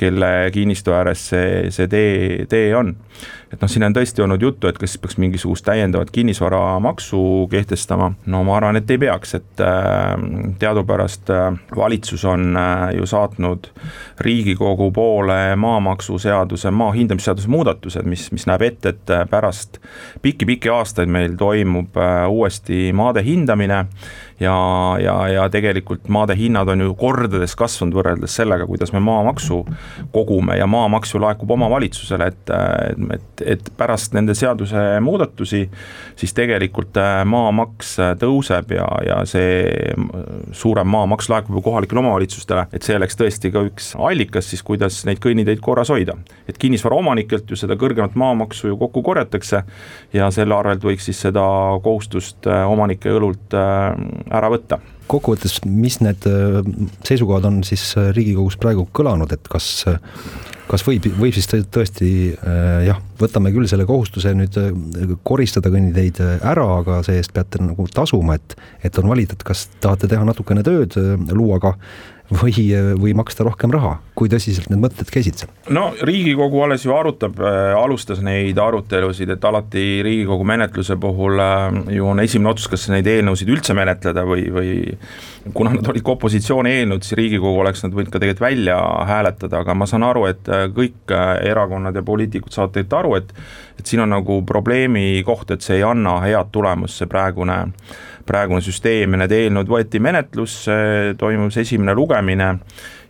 kelle 0.00 0.50
kinnistu 0.52 0.94
ääres 0.96 1.28
see, 1.32 1.70
see 1.74 1.88
tee, 1.88 2.46
tee 2.48 2.72
on. 2.76 2.94
et 3.52 3.60
noh, 3.60 3.68
siin 3.68 3.82
on 3.82 3.92
tõesti 3.92 4.22
olnud 4.24 4.40
juttu, 4.40 4.68
et 4.70 4.78
kas 4.78 4.94
peaks 5.02 5.18
mingisugust 5.20 5.64
täiendavat 5.66 6.12
kinnisvaramaksu 6.14 7.20
kehtestama, 7.50 8.12
no 8.30 8.42
ma 8.46 8.54
arvan, 8.56 8.78
et 8.78 8.90
ei 8.94 9.00
peaks, 9.02 9.34
et 9.36 9.62
äh, 9.64 10.14
teadupärast 10.62 11.32
äh, 11.34 11.58
valitsus 11.76 12.24
on 12.30 12.56
äh, 12.56 12.86
ju 12.96 13.08
saatnud 13.10 13.68
Riigikogu 14.22 14.90
poole 14.94 15.56
maamaksuseaduse, 15.56 16.70
maa 16.70 16.94
hindamisseaduse 16.94 17.50
muudatused, 17.50 18.06
mis, 18.08 18.30
mis 18.32 18.46
näeb 18.48 18.64
ette, 18.70 18.94
et 18.94 19.14
pärast 19.30 19.80
pikki-pikki 20.22 20.70
aastaid 20.72 21.10
meil 21.10 21.34
toimub 21.40 21.98
uuesti 22.30 22.90
maade 22.96 23.24
hindamine 23.26 23.84
ja, 24.40 24.56
ja, 25.02 25.16
ja 25.28 25.48
tegelikult 25.52 26.08
maade 26.08 26.34
hinnad 26.38 26.68
on 26.72 26.84
ju 26.84 26.94
kordades 26.98 27.54
kasvanud 27.58 27.96
võrreldes 27.98 28.34
sellega, 28.40 28.66
kuidas 28.68 28.92
me 28.94 29.02
maamaksu 29.04 29.60
kogume 30.14 30.56
ja 30.58 30.66
maamaks 30.70 31.14
ju 31.14 31.20
laekub 31.20 31.50
omavalitsusele, 31.56 32.30
et, 32.32 32.52
et, 33.16 33.44
et 33.54 33.70
pärast 33.76 34.16
nende 34.16 34.34
seadusemuudatusi 34.38 35.62
siis 36.20 36.34
tegelikult 36.36 36.96
äh, 37.00 37.20
maamaks 37.28 37.96
tõuseb 38.20 38.74
ja, 38.76 38.86
ja 39.06 39.20
see 39.28 39.92
suurem 40.56 40.88
maamaks 40.90 41.28
laekub 41.30 41.58
ju 41.58 41.64
kohalikele 41.64 42.02
omavalitsustele, 42.02 42.66
et 42.72 42.86
see 42.86 42.96
oleks 42.96 43.18
tõesti 43.20 43.52
ka 43.52 43.64
üks 43.68 43.92
allikas 43.98 44.50
siis, 44.50 44.64
kuidas 44.66 45.02
neid 45.08 45.20
kõnniteid 45.22 45.60
korras 45.64 45.92
hoida. 45.92 46.16
et 46.48 46.58
kinnisvaraomanikelt 46.58 47.50
ju 47.50 47.56
seda 47.58 47.76
kõrgemat 47.80 48.16
maamaksu 48.18 48.72
ju 48.72 48.78
kokku 48.80 49.02
korjatakse 49.02 49.62
ja 50.16 50.30
selle 50.34 50.56
arvelt 50.56 50.84
võiks 50.84 51.08
siis 51.08 51.20
seda 51.20 51.44
kohustust 51.84 52.46
äh, 52.48 52.64
omanike 52.70 53.12
õlult 53.12 53.54
äh, 53.56 53.92
ära 54.30 54.50
võtta. 54.52 54.80
Kokkuvõttes, 55.10 55.58
mis 55.66 55.98
need 56.04 56.26
äh, 56.30 56.60
seisukohad 57.06 57.48
on 57.48 57.62
siis 57.66 57.90
äh, 57.98 58.10
Riigikogus 58.14 58.58
praegu 58.60 58.86
kõlanud, 58.94 59.32
et 59.34 59.48
kas, 59.50 59.66
kas 60.70 60.84
võib, 60.86 61.08
võib 61.18 61.34
siis 61.34 61.50
tõesti 61.50 62.10
äh, 62.36 62.68
jah, 62.86 63.00
võtame 63.18 63.50
küll 63.54 63.66
selle 63.70 63.88
kohustuse 63.88 64.32
nüüd 64.38 64.56
koristada 65.26 65.72
kõnniteid 65.72 66.22
ära, 66.22 66.68
aga 66.78 67.00
see-eest 67.06 67.34
peate 67.34 67.62
nagu 67.64 67.88
tasuma, 67.90 68.38
et, 68.38 68.54
et 68.86 69.02
on 69.02 69.10
valida, 69.10 69.34
et 69.34 69.44
kas 69.46 69.66
tahate 69.82 70.10
teha 70.10 70.22
natukene 70.28 70.64
tööd, 70.66 70.94
luua 71.34 71.58
ka 71.62 71.74
või, 72.30 72.52
või 73.00 73.12
maksta 73.16 73.44
rohkem 73.46 73.72
raha, 73.74 73.96
kui 74.18 74.30
tõsiselt 74.30 74.70
need 74.70 74.80
mõtted 74.82 75.10
käisid 75.10 75.40
seal? 75.40 75.50
no 75.74 75.90
Riigikogu 76.06 76.62
alles 76.64 76.84
ju 76.86 76.94
arutab 76.94 77.40
äh,, 77.42 77.72
alustas 77.78 78.22
neid 78.24 78.58
arutelusid, 78.58 79.32
et 79.34 79.44
alati 79.44 79.84
Riigikogu 80.06 80.46
menetluse 80.46 80.96
puhul 81.00 81.40
äh, 81.42 81.80
ju 81.96 82.06
on 82.10 82.22
esimene 82.22 82.52
otsus, 82.52 82.70
kas 82.70 82.88
neid 82.92 83.08
eelnõusid 83.10 83.50
üldse 83.50 83.74
menetleda 83.76 84.24
või, 84.28 84.46
või 84.54 84.74
kuna 85.56 85.74
nad 85.74 85.90
olid 85.90 86.06
ka 86.06 86.14
opositsiooni 86.14 86.76
eelnõud, 86.80 87.06
siis 87.06 87.18
Riigikogu 87.18 87.64
oleks 87.64 87.82
nad 87.86 87.96
võinud 87.96 88.12
ka 88.12 88.22
tegelikult 88.22 88.46
välja 88.46 88.78
hääletada, 89.10 89.64
aga 89.64 89.74
ma 89.74 89.88
saan 89.90 90.06
aru, 90.06 90.28
et 90.30 90.52
äh, 90.52 90.68
kõik 90.76 91.16
erakonnad 91.50 91.98
ja 91.98 92.06
poliitikud 92.06 92.54
saavad 92.54 92.76
tegelikult 92.76 93.00
aru, 93.00 93.16
et 93.18 93.34
et 93.80 93.88
siin 93.88 94.02
on 94.04 94.10
nagu 94.12 94.42
probleemi 94.44 95.22
koht, 95.24 95.50
et 95.54 95.64
see 95.64 95.78
ei 95.78 95.84
anna 95.86 96.18
head 96.20 96.50
tulemust, 96.52 97.00
see 97.00 97.08
praegune 97.08 97.62
praegune 98.30 98.62
süsteem 98.64 99.16
ja 99.16 99.24
need 99.24 99.34
eelnõud 99.34 99.68
võeti 99.70 100.00
menetlusse, 100.02 100.78
toimus 101.18 101.58
esimene 101.60 101.94
lugemine 101.98 102.54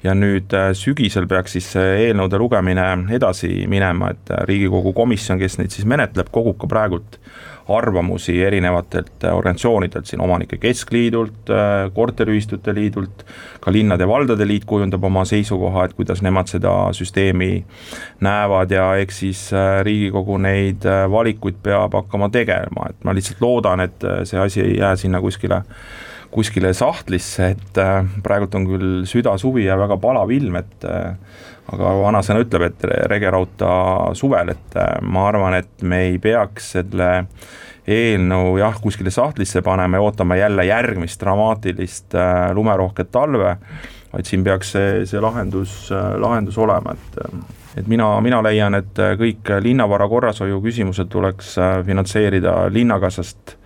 ja 0.04 0.16
nüüd 0.16 0.52
äh, 0.56 0.70
sügisel 0.76 1.28
peaks 1.28 1.56
siis 1.56 1.70
see 1.74 2.06
eelnõude 2.06 2.40
lugemine 2.40 2.86
edasi 3.12 3.66
minema, 3.70 4.14
et 4.14 4.32
äh, 4.32 4.44
Riigikogu 4.48 4.94
komisjon, 4.96 5.40
kes 5.40 5.58
neid 5.60 5.74
siis 5.74 5.88
menetleb, 5.88 6.32
kogub 6.32 6.58
ka 6.62 6.70
praegult 6.70 7.20
arvamusi 7.68 8.36
erinevatelt 8.42 9.24
äh, 9.24 9.36
organisatsioonidelt, 9.36 10.06
siin 10.06 10.20
Omanike 10.20 10.58
Keskliidult, 10.58 11.52
Korteriühistute 11.94 12.74
Liidult, 12.74 13.24
ka 13.60 13.72
Linnade 13.72 14.04
ja 14.04 14.08
Valdade 14.08 14.46
Liit 14.48 14.64
kujundab 14.64 15.04
oma 15.04 15.24
seisukoha, 15.24 15.84
et 15.84 15.96
kuidas 15.98 16.22
nemad 16.22 16.50
seda 16.50 16.72
süsteemi 16.96 17.64
näevad 18.20 18.70
ja 18.70 18.90
eks 19.02 19.18
siis 19.24 19.46
Riigikogu 19.82 20.38
neid 20.38 20.86
valikuid 21.10 21.58
peab 21.62 21.94
hakkama 21.98 22.30
tegema, 22.32 22.90
et 22.90 23.04
ma 23.04 23.14
lihtsalt 23.16 23.42
loodan, 23.42 23.84
et 23.84 24.06
see 24.24 24.40
asi 24.40 24.64
ei 24.64 24.78
jää 24.78 24.96
sinna 24.96 25.20
kuskile 25.20 25.62
kuskile 26.30 26.70
sahtlisse, 26.76 27.52
et 27.56 27.80
äh, 27.80 28.04
praegult 28.22 28.54
on 28.54 28.66
küll 28.68 28.90
süda-suvi 29.08 29.66
ja 29.66 29.78
väga 29.80 29.98
palav 30.02 30.30
ilm, 30.34 30.60
et 30.60 30.86
äh, 30.86 31.16
aga 31.70 31.94
vanasõna 32.02 32.42
ütleb, 32.44 32.66
et 32.68 32.86
rege 33.10 33.30
rauta 33.32 33.72
suvel, 34.18 34.54
et 34.54 34.78
äh, 34.78 34.98
ma 35.02 35.28
arvan, 35.30 35.58
et 35.60 35.82
me 35.82 36.04
ei 36.08 36.18
peaks 36.22 36.74
selle 36.76 37.10
eelnõu 37.90 38.58
jah, 38.60 38.76
kuskile 38.82 39.10
sahtlisse 39.10 39.62
panema 39.66 39.98
ja 39.98 40.04
ootama 40.04 40.36
jälle 40.38 40.66
järgmist 40.68 41.20
dramaatilist 41.22 42.14
lumerohket 42.54 43.08
talve, 43.10 43.56
vaid 44.12 44.28
siin 44.28 44.44
peaks 44.46 44.74
see, 44.76 44.90
see 45.10 45.22
lahendus, 45.22 45.88
lahendus 45.90 46.58
olema, 46.60 46.94
et 46.94 47.24
et 47.78 47.86
mina, 47.86 48.08
mina 48.20 48.40
leian, 48.42 48.74
et 48.74 48.98
kõik 49.18 49.48
linnavara 49.62 50.08
korrashoiu 50.10 50.58
küsimused 50.62 51.06
tuleks 51.10 51.54
finantseerida 51.86 52.54
linnakassast 52.74 53.56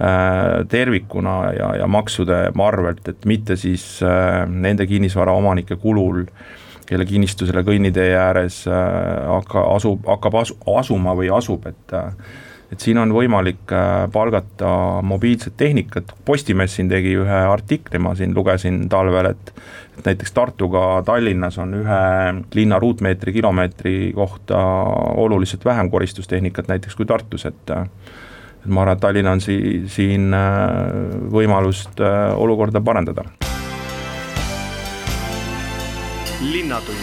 Äh, 0.00 0.66
tervikuna 0.66 1.52
ja, 1.54 1.68
ja 1.76 1.86
maksude 1.86 2.34
arvelt, 2.58 3.06
et 3.08 3.26
mitte 3.30 3.54
siis 3.54 4.00
äh, 4.02 4.40
nende 4.50 4.88
kinnisvaraomanike 4.90 5.76
kulul, 5.78 6.24
kelle 6.88 7.06
kinnistu 7.08 7.48
selle 7.48 7.64
kõnnitee 7.66 8.14
ääres 8.18 8.64
äh, 8.68 8.80
hakka, 9.30 9.66
asub, 9.74 10.02
hakkab 10.08 10.40
asu, 10.42 10.58
asuma 10.76 11.16
või 11.18 11.32
asub, 11.34 11.66
et 11.70 12.00
et 12.72 12.80
siin 12.80 12.98
on 12.98 13.12
võimalik 13.14 13.70
palgata 14.10 14.68
mobiilset 15.06 15.52
tehnikat, 15.60 16.10
Postimees 16.26 16.72
siin 16.74 16.88
tegi 16.90 17.12
ühe 17.20 17.40
artikli, 17.46 18.00
ma 18.02 18.14
siin 18.18 18.32
lugesin 18.34 18.88
talvel, 18.90 19.28
et 19.30 19.52
et 19.98 20.08
näiteks 20.08 20.32
Tartuga 20.34 21.02
Tallinnas 21.06 21.58
on 21.62 21.76
ühe 21.78 22.00
linna 22.54 22.80
ruutmeetri 22.82 23.32
kilomeetri 23.36 24.12
kohta 24.16 24.58
oluliselt 25.22 25.64
vähem 25.64 25.90
koristustehnikat 25.90 26.68
näiteks 26.68 26.96
kui 26.98 27.06
Tartus, 27.06 27.46
et 27.46 27.70
et 28.64 28.70
ma 28.72 28.82
arvan, 28.82 28.96
et 28.96 29.00
Tallinn 29.00 29.28
on 29.28 29.42
si-, 29.44 29.84
siin 29.92 30.32
äh, 30.34 30.78
võimalust 31.32 32.00
äh, 32.00 32.32
olukorda 32.40 32.80
parandada. 32.80 33.28
Linnatund 36.64 36.96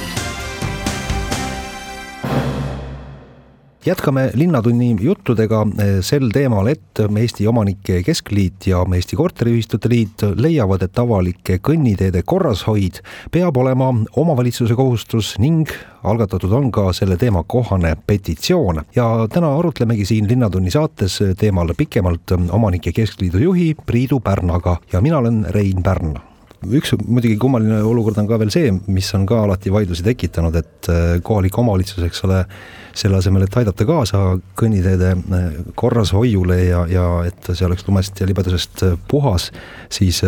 jätkame 3.85 4.29
Linnatunni 4.33 4.95
juttudega 5.01 5.61
eh, 5.77 5.99
sel 6.05 6.29
teemal, 6.33 6.67
et 6.67 7.01
Eesti 7.17 7.47
Omanike 7.47 7.99
Keskliit 8.05 8.67
ja 8.67 8.81
Eesti 8.95 9.15
Korteriühistute 9.15 9.89
Liit 9.89 10.25
leiavad, 10.37 10.81
et 10.85 10.99
avalike 11.01 11.59
kõnniteede 11.65 12.23
korrashoid 12.25 13.01
peab 13.31 13.57
olema 13.57 13.91
omavalitsuse 14.17 14.77
kohustus 14.77 15.35
ning 15.41 15.69
algatatud 16.03 16.53
on 16.57 16.71
ka 16.73 16.87
selle 16.93 17.17
teema 17.21 17.43
kohane 17.43 17.93
petitsioon. 18.07 18.81
Ja 18.95 19.27
täna 19.29 19.53
arutlemegi 19.59 20.05
siin 20.09 20.29
Linnatunni 20.29 20.73
saates 20.73 21.19
teemal 21.37 21.73
pikemalt 21.77 22.37
Omanike 22.49 22.93
Keskliidu 22.97 23.45
juhi 23.45 23.71
Priidu 23.85 24.19
Pärnaga. 24.19 24.77
Ja 24.93 25.01
mina 25.01 25.21
olen 25.21 25.45
Rein 25.49 25.83
Pärn 25.83 26.30
üks 26.69 26.93
muidugi 27.01 27.37
kummaline 27.41 27.79
olukord 27.87 28.19
on 28.21 28.27
ka 28.29 28.37
veel 28.41 28.51
see, 28.53 28.69
mis 28.93 29.07
on 29.17 29.25
ka 29.29 29.39
alati 29.45 29.71
vaidlusi 29.73 30.05
tekitanud, 30.05 30.55
et 30.59 30.89
äh, 30.93 31.15
kohalik 31.25 31.57
omavalitsus, 31.57 32.03
eks 32.05 32.21
ole, 32.27 32.43
selle 32.97 33.17
asemel, 33.17 33.45
et 33.45 33.57
aidata 33.57 33.87
kaasa 33.87 34.21
kõnniteede 34.59 35.09
äh, 35.15 35.47
korrashoiule 35.79 36.59
ja, 36.61 36.83
ja 36.91 37.07
et 37.29 37.49
see 37.49 37.65
oleks 37.65 37.87
lumest 37.87 38.21
ja 38.21 38.29
libedusest 38.29 38.85
äh, 38.85 38.95
puhas, 39.09 39.49
siis 39.91 40.21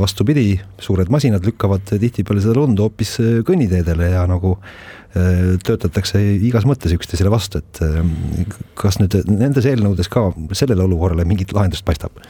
vastupidi, 0.00 0.56
suured 0.82 1.12
masinad 1.12 1.46
lükkavad 1.46 1.86
tihtipeale 1.94 2.42
seda 2.42 2.58
lund 2.58 2.82
hoopis 2.82 3.16
kõnniteedele 3.46 4.10
ja 4.12 4.26
nagu 4.28 4.56
töötatakse 5.16 6.20
igas 6.44 6.66
mõttes 6.68 6.92
üksteisele 6.92 7.30
vastu, 7.32 7.62
et 7.62 7.78
kas 8.76 8.98
nüüd 9.00 9.16
nendes 9.30 9.64
eelnõudes 9.64 10.10
ka 10.12 10.26
sellele 10.52 10.84
olukorrale 10.84 11.24
mingit 11.24 11.54
lahendust 11.56 11.86
paistab? 11.88 12.20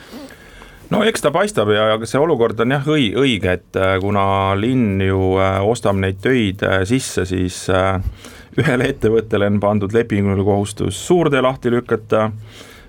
No 0.90 1.02
eks 1.06 1.24
ta 1.24 1.32
paistab 1.34 1.70
ja, 1.74 1.88
ja 1.92 2.08
see 2.08 2.20
olukord 2.20 2.60
on 2.62 2.76
jah 2.76 2.86
õi-, 2.90 3.12
õige, 3.18 3.56
et 3.58 3.80
äh, 3.80 3.96
kuna 4.02 4.54
linn 4.58 5.00
ju 5.02 5.36
äh, 5.42 5.58
ostab 5.66 5.98
neid 6.00 6.20
töid 6.24 6.62
äh, 6.66 6.82
sisse, 6.88 7.26
siis 7.28 7.64
ühele 8.56 8.90
ettevõttele 8.92 9.50
on 9.50 9.60
pandud 9.60 9.92
lepinguline 9.92 10.44
kohustus 10.46 10.98
suurtee 11.08 11.42
lahti 11.44 11.72
lükata, 11.72 12.30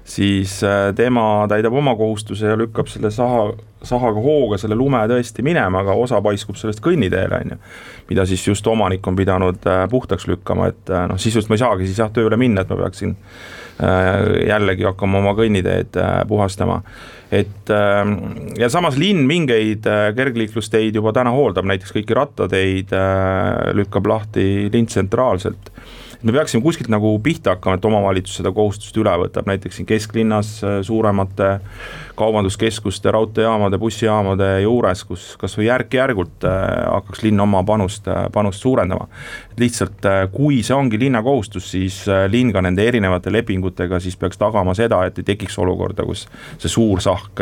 siis 0.08 0.62
tema 0.96 1.24
täidab 1.51 1.75
oma 1.75 1.92
kohustuse 2.00 2.54
ja 2.54 2.60
lükkab 2.60 2.88
selle 2.88 3.12
saha, 3.12 3.50
sahaga 3.84 4.24
hooga 4.24 4.60
selle 4.62 4.77
lume 4.80 5.01
tõesti 5.12 5.44
minema, 5.44 5.82
aga 5.84 5.98
osa 6.00 6.22
paiskub 6.24 6.56
sellest 6.56 6.80
kõnniteele, 6.86 7.42
on 7.42 7.51
ju. 7.51 7.60
mida 8.08 8.24
siis 8.30 8.48
just 8.48 8.68
omanik 8.72 9.08
on 9.12 9.20
pidanud 9.20 9.68
puhtaks 9.92 10.30
lükkama, 10.32 10.72
et 10.72 10.94
noh, 11.12 11.20
sisuliselt 11.20 11.51
ma 11.51 11.60
ei 11.60 11.66
saagi 11.66 11.89
siis 11.89 12.00
jah, 12.00 12.13
tööle 12.16 12.39
minna, 12.39 12.63
et 12.63 12.72
ma 12.72 12.80
peaksin 12.86 13.18
jällegi 13.78 14.88
hakkama 14.88 15.20
oma 15.22 15.36
kõnniteed 15.38 16.00
puhastama 16.28 16.80
et 17.32 17.70
ähm, 17.70 18.14
ja 18.60 18.70
samas 18.72 18.98
linn 19.00 19.26
mingeid 19.28 19.88
äh, 19.90 20.10
kergliiklusteid 20.16 20.96
juba 20.96 21.12
täna 21.16 21.34
hooldab, 21.36 21.68
näiteks 21.68 21.92
kõiki 21.96 22.16
rattateid 22.16 22.94
äh, 22.96 23.72
lükkab 23.76 24.08
lahti 24.08 24.68
linn 24.72 24.88
tsentraalselt. 24.88 25.72
me 26.24 26.34
peaksime 26.34 26.64
kuskilt 26.64 26.90
nagu 26.90 27.12
pihta 27.24 27.56
hakkama, 27.56 27.78
et 27.78 27.86
omavalitsus 27.86 28.40
seda 28.40 28.52
kohustust 28.56 28.96
üle 28.98 29.14
võtab, 29.26 29.50
näiteks 29.50 29.80
siin 29.80 29.90
kesklinnas 29.90 30.58
äh, 30.64 30.80
suuremate 30.88 31.58
kaubanduskeskuste, 32.18 33.12
raudteejaamade, 33.14 33.78
bussijaamade 33.78 34.48
juures, 34.64 35.04
kus 35.08 35.26
kasvõi 35.40 35.68
järk-järgult 35.68 36.48
äh, 36.50 36.58
hakkaks 36.90 37.22
linn 37.26 37.44
oma 37.44 37.62
panust, 37.68 38.08
äh, 38.10 38.26
panust 38.34 38.66
suurendama. 38.66 39.08
lihtsalt 39.58 40.06
kui 40.30 40.60
see 40.62 40.76
ongi 40.76 41.00
linna 41.02 41.24
kohustus, 41.26 41.72
siis 41.72 41.96
linn 42.30 42.52
ka 42.54 42.62
nende 42.62 42.84
erinevate 42.86 43.32
lepingutega 43.34 43.98
siis 44.00 44.14
peaks 44.16 44.38
tagama 44.38 44.76
seda, 44.78 45.00
et 45.08 45.18
ei 45.18 45.26
tekiks 45.26 45.58
olukorda, 45.58 46.06
kus 46.06 46.28
see 46.62 46.70
suur 46.70 47.02
sahk 47.02 47.42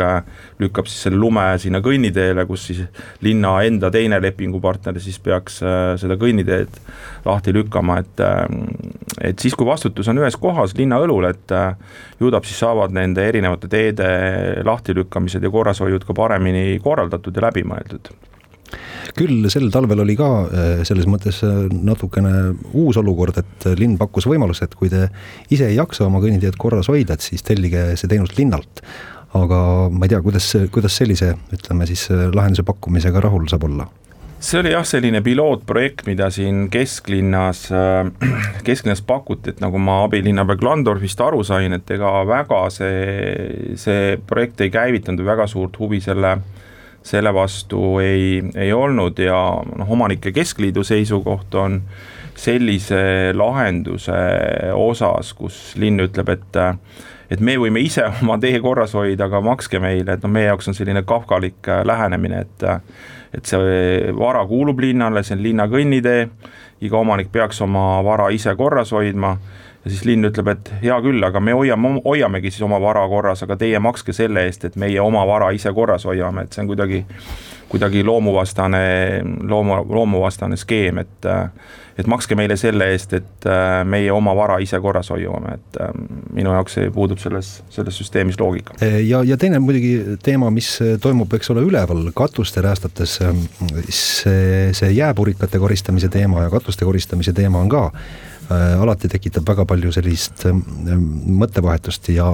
lükkab 0.62 0.88
siis 0.88 1.02
selle 1.04 1.20
lume 1.20 1.44
sinna 1.60 1.82
kõnniteele, 1.84 2.46
kus 2.48 2.70
siis 2.70 2.80
linna 3.20 3.58
enda 3.68 3.90
teine 3.92 4.16
lepingupartner 4.24 4.96
siis 4.96 5.18
peaks 5.20 5.60
seda 6.00 6.16
kõnniteed 6.16 6.80
lahti 7.28 7.52
lükkama, 7.52 7.98
et 8.00 8.24
et 9.20 9.38
siis, 9.38 9.52
kui 9.52 9.68
vastutus 9.68 10.08
on 10.08 10.24
ühes 10.24 10.40
kohas 10.40 10.72
linna 10.78 10.96
õlul, 11.04 11.28
et 11.28 11.52
ju 12.20 12.32
ta 12.32 12.40
siis 12.44 12.58
saavad 12.64 12.96
nende 12.96 13.28
erinevate 13.28 13.68
teede 13.68 14.08
lahtilükkamised 14.66 15.42
ja 15.42 15.52
korrashoiud 15.52 16.06
ka 16.06 16.16
paremini 16.16 16.78
korraldatud 16.84 17.36
ja 17.36 17.48
läbimõeldud 17.48 18.12
küll 19.16 19.46
sel 19.52 19.68
talvel 19.72 20.02
oli 20.02 20.16
ka 20.18 20.28
äh, 20.44 20.70
selles 20.88 21.06
mõttes 21.10 21.38
äh, 21.46 21.66
natukene 21.70 22.32
uus 22.76 22.98
olukord, 23.00 23.38
et 23.40 23.68
linn 23.78 23.98
pakkus 24.00 24.26
võimaluse, 24.28 24.66
et 24.66 24.74
kui 24.78 24.90
te 24.92 25.06
ise 25.54 25.68
ei 25.70 25.78
jaksa 25.78 26.06
oma 26.08 26.20
kõnniteed 26.24 26.58
korras 26.60 26.90
hoida, 26.92 27.16
et 27.16 27.24
siis 27.24 27.46
tellige 27.46 27.92
see 27.96 28.10
teenus 28.10 28.36
linnalt. 28.38 28.82
aga 29.36 29.60
ma 29.92 30.06
ei 30.06 30.08
tea, 30.08 30.20
kuidas, 30.24 30.46
kuidas 30.72 30.94
sellise, 30.96 31.34
ütleme 31.52 31.86
siis 31.86 32.06
äh, 32.10 32.26
lahenduse 32.34 32.66
pakkumisega 32.66 33.20
rahul 33.20 33.48
saab 33.50 33.68
olla 33.68 33.88
see 34.38 34.60
oli 34.60 34.72
jah, 34.72 34.84
selline 34.84 35.20
pilootprojekt, 35.24 36.04
mida 36.06 36.28
siin 36.30 36.66
kesklinnas, 36.72 37.66
äh, 37.72 38.10
kesklinnas 38.68 39.02
pakuti, 39.06 39.54
et 39.54 39.62
nagu 39.64 39.80
ma 39.80 40.02
abilinnapea 40.04 40.60
Klandorfist 40.60 41.20
aru 41.24 41.42
sain, 41.46 41.72
et 41.76 41.90
ega 41.96 42.12
väga 42.28 42.60
see, 42.74 43.72
see 43.80 44.16
projekt 44.28 44.60
ei 44.60 44.72
käivitanud 44.74 45.22
või 45.22 45.32
väga 45.32 45.48
suurt 45.50 45.78
huvi 45.80 46.02
selle, 46.04 46.36
selle 47.06 47.32
vastu 47.34 47.96
ei, 48.02 48.42
ei 48.58 48.72
olnud 48.74 49.18
ja 49.22 49.40
noh, 49.64 49.90
omanike 49.96 50.34
keskliidu 50.36 50.84
seisukoht 50.84 51.54
on 51.56 51.80
sellise 52.36 53.32
lahenduse 53.32 54.16
osas, 54.76 55.32
kus 55.38 55.60
linn 55.80 56.02
ütleb, 56.04 56.34
et 56.36 56.64
et 57.26 57.40
me 57.42 57.56
võime 57.58 57.80
ise 57.82 58.04
oma 58.20 58.36
tee 58.42 58.60
korras 58.62 58.92
hoida, 58.94 59.30
aga 59.30 59.40
makske 59.42 59.80
meile, 59.82 60.14
et 60.14 60.24
noh, 60.26 60.30
meie 60.30 60.50
jaoks 60.50 60.68
on 60.70 60.76
selline 60.76 61.02
kafkalik 61.08 61.72
lähenemine, 61.88 62.44
et 62.44 62.66
et 63.36 63.44
see 63.46 64.12
vara 64.16 64.46
kuulub 64.48 64.80
linnale, 64.80 65.22
see 65.24 65.36
on 65.36 65.44
linna 65.44 65.68
kõnnitee, 65.70 66.28
iga 66.86 66.98
omanik 67.00 67.30
peaks 67.32 67.60
oma 67.64 68.02
vara 68.04 68.30
ise 68.34 68.54
korras 68.56 68.92
hoidma. 68.96 69.36
Ja 69.86 69.90
siis 69.92 70.02
linn 70.02 70.26
ütleb, 70.26 70.48
et 70.50 70.70
hea 70.82 70.96
küll, 70.98 71.22
aga 71.22 71.38
me 71.38 71.52
hoiame, 71.54 71.92
hoiamegi 72.02 72.50
siis 72.50 72.64
oma 72.66 72.80
vara 72.82 73.04
korras, 73.06 73.44
aga 73.46 73.54
teie 73.60 73.78
makske 73.78 74.10
selle 74.16 74.42
eest, 74.48 74.64
et 74.66 74.78
meie 74.82 74.98
oma 74.98 75.22
vara 75.28 75.52
ise 75.54 75.70
korras 75.76 76.08
hoiame, 76.08 76.42
et 76.42 76.56
see 76.56 76.64
on 76.64 76.70
kuidagi, 76.72 77.04
kuidagi 77.68 78.04
loomuvastane, 78.06 78.84
loomu, 79.48 79.80
loomuvastane 79.88 80.56
skeem, 80.56 81.02
et 81.02 81.28
et 81.96 82.08
makske 82.10 82.36
meile 82.36 82.56
selle 82.60 82.90
eest, 82.92 83.14
et 83.16 83.48
äh, 83.48 83.80
meie 83.88 84.10
oma 84.12 84.34
vara 84.36 84.58
ise 84.62 84.78
korras 84.84 85.08
hoiame, 85.12 85.56
et 85.56 85.78
äh, 85.80 85.94
minu 86.36 86.52
jaoks 86.52 86.78
puudub 86.94 87.20
selles, 87.22 87.60
selles 87.72 87.96
süsteemis 87.96 88.38
loogika. 88.40 88.76
Äh, 88.84 89.00
ja, 89.06 89.22
ja 89.24 89.38
teine 89.40 89.60
muidugi 89.64 90.18
teema, 90.24 90.50
mis 90.52 90.74
toimub, 91.02 91.32
eks 91.38 91.52
ole, 91.54 91.64
üleval 91.66 92.10
katuste 92.16 92.64
räästates, 92.64 93.18
see, 93.88 94.72
see 94.76 94.92
jääpurikate 94.98 95.60
koristamise 95.62 96.12
teema 96.12 96.44
ja 96.44 96.52
katuste 96.52 96.88
koristamise 96.88 97.32
teema 97.36 97.64
on 97.64 97.72
ka 97.72 97.88
alati 98.46 99.08
tekitab 99.10 99.48
väga 99.48 99.64
palju 99.66 99.90
sellist 99.90 100.44
mõttevahetust 100.46 102.12
ja, 102.14 102.28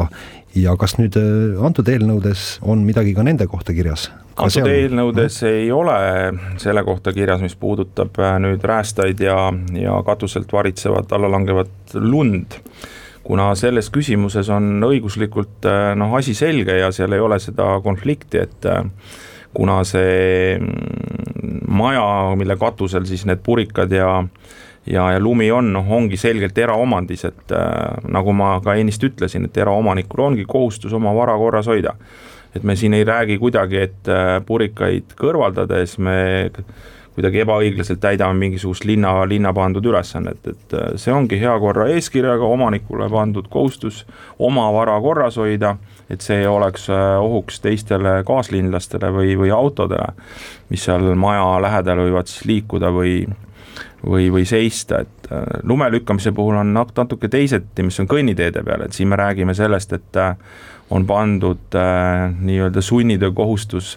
ja 0.52 0.74
kas 0.76 0.98
nüüd 0.98 1.16
antud 1.64 1.88
eelnõudes 1.88 2.58
on 2.68 2.82
midagi 2.84 3.14
ka 3.16 3.24
nende 3.24 3.46
kohta 3.48 3.72
kirjas? 3.72 4.10
Antud 4.36 4.68
eelnõudes 4.68 5.40
mm. 5.42 5.48
ei 5.48 5.70
ole 5.74 5.96
selle 6.62 6.84
kohta 6.86 7.12
kirjas, 7.12 7.42
mis 7.44 7.56
puudutab 7.58 8.18
äh, 8.20 8.36
nüüd 8.42 8.64
räästaid 8.64 9.20
ja, 9.22 9.36
ja 9.76 9.98
katuselt 10.06 10.52
varitsevat 10.52 11.12
allalangevat 11.12 11.96
lund. 12.00 12.60
kuna 13.22 13.52
selles 13.54 13.90
küsimuses 13.94 14.48
on 14.50 14.82
õiguslikult 14.82 15.68
äh, 15.68 15.92
noh, 15.96 16.14
asi 16.18 16.34
selge 16.34 16.78
ja 16.78 16.90
seal 16.92 17.12
ei 17.12 17.20
ole 17.20 17.38
seda 17.40 17.80
konflikti, 17.84 18.38
et 18.38 18.66
äh, 18.66 18.82
kuna 19.54 19.82
see 19.84 20.58
mm, 20.58 21.68
maja, 21.68 22.34
mille 22.36 22.56
katusel 22.56 23.06
siis 23.06 23.26
need 23.28 23.44
purikad 23.44 23.92
ja 23.92 24.24
ja, 24.86 25.12
ja 25.12 25.20
lumi 25.20 25.50
on, 25.52 25.72
noh, 25.72 25.90
ongi 25.94 26.16
selgelt 26.18 26.58
eraomandis, 26.58 27.24
et 27.28 27.54
äh, 27.54 28.02
nagu 28.10 28.32
ma 28.34 28.56
ka 28.64 28.74
ennist 28.74 29.04
ütlesin, 29.04 29.46
et 29.46 29.56
eraomanikul 29.56 30.24
ongi 30.26 30.44
kohustus 30.48 30.92
oma 30.92 31.14
vara 31.14 31.36
korras 31.38 31.70
hoida 31.70 31.94
et 32.56 32.62
me 32.62 32.76
siin 32.76 32.94
ei 32.94 33.04
räägi 33.04 33.38
kuidagi, 33.38 33.84
et 33.88 34.08
äh, 34.08 34.38
purikaid 34.46 35.14
kõrvaldades 35.18 35.98
me 35.98 36.18
kuidagi 37.12 37.42
ebaõiglaselt 37.42 38.00
täidame 38.00 38.38
mingisugust 38.40 38.86
linna, 38.88 39.12
linna 39.28 39.52
pandud 39.52 39.84
ülesannet, 39.84 40.46
et 40.48 40.76
äh, 40.76 40.92
see 41.00 41.12
ongi 41.12 41.38
hea 41.40 41.52
korra 41.60 41.88
eeskirjaga 41.92 42.48
omanikule 42.48 43.08
pandud 43.12 43.48
kohustus 43.52 44.02
oma 44.38 44.70
vara 44.72 44.96
korras 45.04 45.36
hoida, 45.40 45.76
et 46.12 46.24
see 46.24 46.40
ei 46.40 46.48
oleks 46.48 46.88
äh, 46.92 47.20
ohuks 47.20 47.60
teistele 47.64 48.20
kaaslinlastele 48.28 49.12
või, 49.12 49.36
või 49.40 49.52
autodele, 49.52 50.14
mis 50.72 50.88
seal 50.88 51.12
maja 51.20 51.56
lähedal 51.64 52.06
võivad 52.06 52.32
siis 52.32 52.46
liikuda 52.48 52.92
või 52.94 53.22
või, 54.02 54.30
või 54.34 54.46
seista, 54.48 55.02
et 55.04 55.21
lume 55.62 55.90
lükkamise 55.90 56.32
puhul 56.32 56.56
on 56.60 56.74
natuke 56.74 57.28
teiseti, 57.28 57.82
mis 57.86 58.00
on 58.00 58.08
kõnniteede 58.10 58.64
peal, 58.66 58.86
et 58.86 58.96
siin 58.96 59.08
me 59.08 59.16
räägime 59.20 59.54
sellest, 59.54 59.92
et 59.92 60.20
on 60.92 61.06
pandud 61.06 61.78
äh, 61.78 62.28
nii-öelda 62.40 62.82
sunnitöö 62.84 63.32
kohustus 63.32 63.96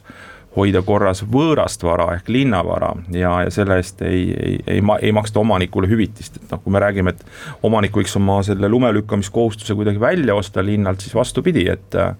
hoida 0.55 0.81
korras 0.85 1.23
võõrast 1.27 1.83
vara 1.83 2.07
ehk 2.15 2.29
linnavara 2.31 2.93
ja, 3.11 3.33
ja 3.43 3.51
selle 3.51 3.79
eest 3.81 4.01
ei, 4.07 4.29
ei, 4.31 4.59
ei, 4.77 4.83
ei 5.01 5.11
maksta 5.15 5.41
omanikule 5.41 5.89
hüvitist, 5.91 6.39
et 6.39 6.53
noh, 6.53 6.61
kui 6.63 6.71
me 6.71 6.79
räägime, 6.83 7.11
et 7.11 7.25
omanik 7.67 7.97
võiks 7.97 8.15
oma 8.19 8.39
selle 8.47 8.69
lumelükkamiskohustuse 8.71 9.75
kuidagi 9.75 9.99
välja 9.99 10.35
osta 10.35 10.63
linnalt, 10.63 11.03
siis 11.03 11.15
vastupidi, 11.17 11.67
et 11.71 11.99
äh, 11.99 12.15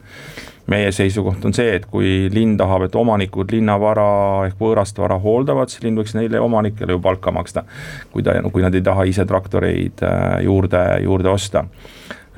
meie 0.72 0.92
seisukoht 0.92 1.46
on 1.46 1.54
see, 1.54 1.76
et 1.78 1.86
kui 1.90 2.26
linn 2.34 2.56
tahab, 2.58 2.88
et 2.88 2.96
omanikud 2.98 3.52
linnavara 3.54 4.08
ehk 4.48 4.58
võõrast 4.62 4.98
vara 4.98 5.18
hooldavad, 5.22 5.70
siis 5.70 5.84
linn 5.86 6.00
võiks 6.00 6.16
neile 6.18 6.42
omanikele 6.42 6.96
ju 6.96 7.02
palka 7.02 7.32
maksta. 7.32 7.66
kui 8.12 8.24
ta, 8.26 8.38
kui 8.52 8.66
nad 8.66 8.76
ei 8.76 8.82
taha 8.86 9.06
ise 9.06 9.26
traktoreid 9.30 10.04
äh, 10.04 10.42
juurde, 10.48 10.84
juurde 11.04 11.30
osta 11.30 11.66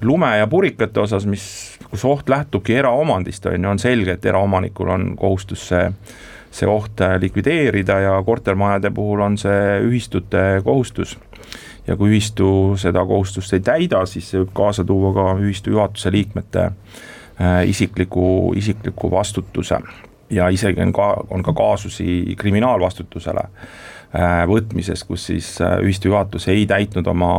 lume 0.02 0.38
ja 0.38 0.48
purikate 0.48 1.00
osas, 1.00 1.26
mis, 1.26 1.46
kus 1.90 2.04
oht 2.06 2.30
lähtubki 2.30 2.76
eraomandist, 2.78 3.46
on 3.46 3.63
ju, 3.63 3.70
on 3.70 3.80
selge, 3.82 4.18
et 4.18 4.26
eraomanikul 4.26 4.92
on 4.94 5.08
kohustus 5.18 5.63
see, 5.72 5.88
see 6.52 6.70
oht 6.70 7.02
äh, 7.02 7.16
likvideerida 7.22 8.00
ja 8.04 8.18
kortermajade 8.26 8.92
puhul 8.92 9.24
on 9.24 9.38
see 9.40 9.80
ühistute 9.88 10.62
kohustus. 10.68 11.18
ja 11.88 11.96
kui 11.96 12.12
ühistu 12.12 12.76
seda 12.76 13.06
kohustust 13.08 13.54
ei 13.56 13.62
täida, 13.63 14.06
siis 14.06 14.30
see 14.30 14.42
võib 14.42 14.52
kaasa 14.54 14.84
tuua 14.84 15.13
ka 15.16 15.30
ühistu 15.40 15.72
juhatuse 15.72 16.12
liikmete 16.12 16.66
äh, 16.68 17.06
isikliku, 17.65 18.54
isikliku 18.58 19.12
vastutuse 19.12 19.78
ja 20.30 20.50
isegi 20.50 20.82
on 20.82 20.93
ka, 20.93 21.13
on 21.30 21.43
ka 21.43 21.54
kaasusi 21.54 22.36
kriminaalvastutusele 22.38 23.43
äh, 23.45 24.41
võtmises, 24.50 25.04
kus 25.08 25.30
siis 25.30 25.54
ühistu 25.62 26.12
juhatus 26.12 26.47
ei 26.52 26.65
täitnud 26.67 27.08
oma 27.08 27.32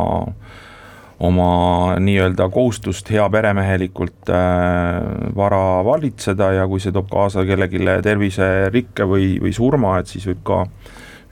oma 1.18 1.96
nii-öelda 1.98 2.48
kohustust 2.48 3.10
heaperemehelikult 3.10 4.30
äh, 4.30 4.36
vara 5.36 5.84
valitseda 5.84 6.52
ja 6.52 6.66
kui 6.70 6.80
see 6.80 6.94
toob 6.94 7.08
kaasa 7.10 7.42
kellelegi 7.46 7.82
terviserikke 8.02 9.06
või, 9.08 9.32
või 9.42 9.52
surma, 9.54 9.96
et 9.98 10.12
siis 10.12 10.28
võib 10.30 10.44
ka 10.46 10.60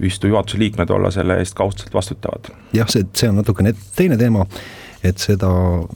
ühistu 0.03 0.29
juhatuse 0.29 0.59
liikmed 0.61 0.91
olla 0.91 1.11
selle 1.15 1.39
eest 1.41 1.55
kaudselt 1.57 1.95
vastutavad. 1.95 2.51
jah, 2.75 2.91
see, 2.91 3.07
see 3.15 3.31
on 3.31 3.39
natukene 3.41 3.73
teine 3.97 4.19
teema 4.21 4.45
et 5.11 5.23
seda, 5.23 5.51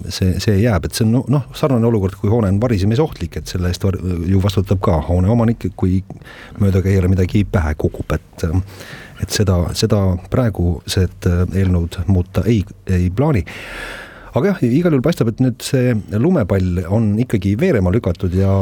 see, 0.08 0.34
see 0.42 0.58
jääb, 0.62 0.86
et 0.86 0.96
see 0.96 1.06
on 1.06 1.24
noh, 1.32 1.46
sarnane 1.56 1.88
olukord, 1.88 2.16
kui 2.20 2.32
hoone 2.32 2.50
on 2.52 2.60
varisemisohtlik, 2.62 3.40
et 3.40 3.50
selle 3.50 3.70
eest 3.70 3.84
ju 3.84 4.42
vastutab 4.42 4.82
ka 4.84 5.00
hoone 5.08 5.30
omanik, 5.32 5.70
kui 5.76 6.02
möödakäijale 6.60 7.10
midagi 7.12 7.44
pähe 7.44 7.76
kukub, 7.80 8.18
et 8.18 8.46
et 9.20 9.34
seda, 9.34 9.56
seda 9.76 9.98
praegused 10.32 11.26
äh, 11.28 11.42
eelnõud 11.60 11.98
muuta 12.08 12.40
ei, 12.48 12.62
ei 12.88 13.10
plaani 13.12 13.44
aga 14.36 14.52
jah, 14.52 14.60
igal 14.64 14.94
juhul 14.94 15.04
paistab, 15.04 15.30
et 15.32 15.40
nüüd 15.42 15.62
see 15.64 15.94
lumepall 16.22 16.82
on 16.92 17.12
ikkagi 17.22 17.56
veerema 17.60 17.92
lükatud 17.94 18.34
ja 18.36 18.52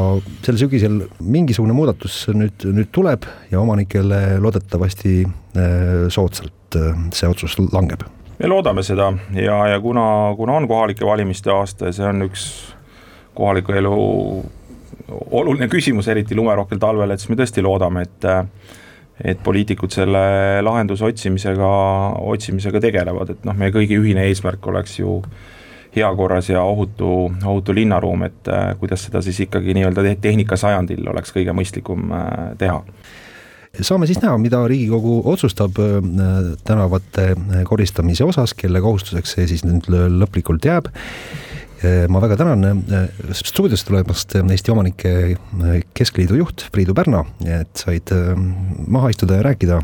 sel 0.45 0.59
sügisel 0.61 1.03
mingisugune 1.21 1.75
muudatus 1.77 2.23
nüüd, 2.33 2.65
nüüd 2.73 2.89
tuleb 2.95 3.27
ja 3.51 3.61
omanikele 3.61 4.39
loodetavasti 4.41 5.15
äh, 5.25 6.07
soodsalt 6.13 6.79
äh, 6.79 6.95
see 7.15 7.29
otsus 7.29 7.57
langeb. 7.69 8.05
Me 8.39 8.47
loodame 8.47 8.83
seda 8.83 9.11
ja, 9.35 9.57
ja 9.67 9.79
kuna, 9.83 10.33
kuna 10.37 10.53
on 10.59 10.67
kohalike 10.67 11.05
valimiste 11.05 11.51
aasta 11.51 11.89
ja 11.89 11.95
see 11.95 12.07
on 12.07 12.23
üks 12.29 12.45
kohaliku 13.35 13.75
elu 13.75 13.95
oluline 15.31 15.67
küsimus, 15.67 16.07
eriti 16.07 16.35
lumerohkel 16.35 16.79
talvel, 16.79 17.11
et 17.11 17.21
siis 17.21 17.31
me 17.31 17.39
tõesti 17.39 17.65
loodame, 17.65 18.05
et 18.07 18.29
et 19.19 19.39
poliitikud 19.43 19.91
selle 19.91 20.19
lahenduse 20.63 21.03
otsimisega, 21.03 21.69
otsimisega 22.31 22.79
tegelevad, 22.79 23.33
et 23.33 23.41
noh, 23.43 23.57
meie 23.59 23.73
kõigi 23.75 23.97
ühine 23.99 24.23
eesmärk 24.29 24.67
oleks 24.71 24.93
ju 25.01 25.17
hea 25.95 26.07
korras 26.15 26.47
ja 26.47 26.61
ohutu, 26.63 27.09
ohutu 27.43 27.75
linnaruum, 27.75 28.23
et 28.29 28.47
kuidas 28.79 29.03
seda 29.03 29.19
siis 29.25 29.41
ikkagi 29.43 29.75
nii-öelda 29.75 30.05
tehnikasajandil 30.23 31.09
oleks 31.11 31.35
kõige 31.35 31.55
mõistlikum 31.57 32.13
teha 32.61 32.79
saame 33.81 34.07
siis 34.09 34.21
näha, 34.23 34.37
mida 34.41 34.61
Riigikogu 34.67 35.19
otsustab 35.31 35.77
äh, 35.81 35.99
tänavate 36.67 37.33
koristamise 37.69 38.25
osas, 38.27 38.55
kelle 38.57 38.81
kohustuseks 38.83 39.37
see 39.37 39.47
siis 39.51 39.65
nüüd 39.67 39.89
lõplikult 39.91 40.65
jääb. 40.65 40.91
Ma 42.11 42.19
väga 42.19 42.35
tänan 42.35 42.81
stuudiosse 43.39 43.85
tulemast 43.87 44.33
Eesti 44.35 44.71
Omanike 44.73 45.11
Keskliidu 45.95 46.35
juht 46.35 46.65
Priidu 46.75 46.91
Pärna, 46.91 47.21
et 47.47 47.71
said 47.79 48.11
maha 48.91 49.13
istuda 49.13 49.37
ja 49.37 49.45
rääkida 49.47 49.77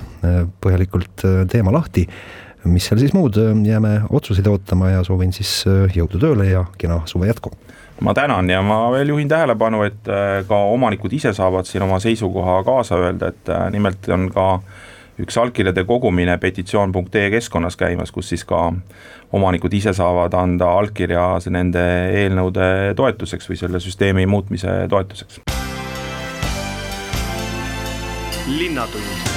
põhjalikult 0.60 1.24
teema 1.54 1.71
lahti. 1.71 2.04
Mis 2.67 2.89
seal 2.89 3.00
siis 3.00 3.15
muud, 3.15 3.39
jääme 3.39 4.02
otsuseid 4.12 4.52
ootama 4.52 4.91
ja 4.91 5.06
soovin 5.08 5.32
siis 5.38 5.62
jõudu 5.95 6.19
tööle 6.19 6.50
ja 6.50 6.65
kena 6.76 7.00
suve 7.08 7.32
jätku 7.32 7.56
ma 8.01 8.13
tänan 8.13 8.49
ja 8.49 8.62
ma 8.62 8.91
veel 8.91 9.10
juhin 9.10 9.27
tähelepanu, 9.27 9.84
et 9.84 10.08
äh, 10.08 10.41
ka 10.47 10.58
omanikud 10.71 11.13
ise 11.13 11.34
saavad 11.34 11.65
siin 11.65 11.84
oma 11.84 11.99
seisukoha 11.99 12.63
kaasa 12.63 12.99
öelda, 12.99 13.31
et 13.31 13.49
äh, 13.49 13.69
nimelt 13.71 14.10
on 14.10 14.29
ka 14.34 14.47
üks 15.19 15.38
allkirjade 15.39 15.86
kogumine 15.88 16.38
petitsioon.ee 16.38 17.29
keskkonnas 17.31 17.77
käimas, 17.79 18.12
kus 18.12 18.29
siis 18.29 18.43
ka 18.45 18.73
omanikud 19.34 19.73
ise 19.73 19.93
saavad 19.95 20.36
anda 20.36 20.73
allkirja 20.79 21.38
nende 21.49 21.86
eelnõude 22.23 22.95
toetuseks 22.95 23.49
või 23.49 23.62
selle 23.63 23.79
süsteemi 23.79 24.25
muutmise 24.25 24.84
toetuseks. 24.89 25.41
linnatund 28.45 29.35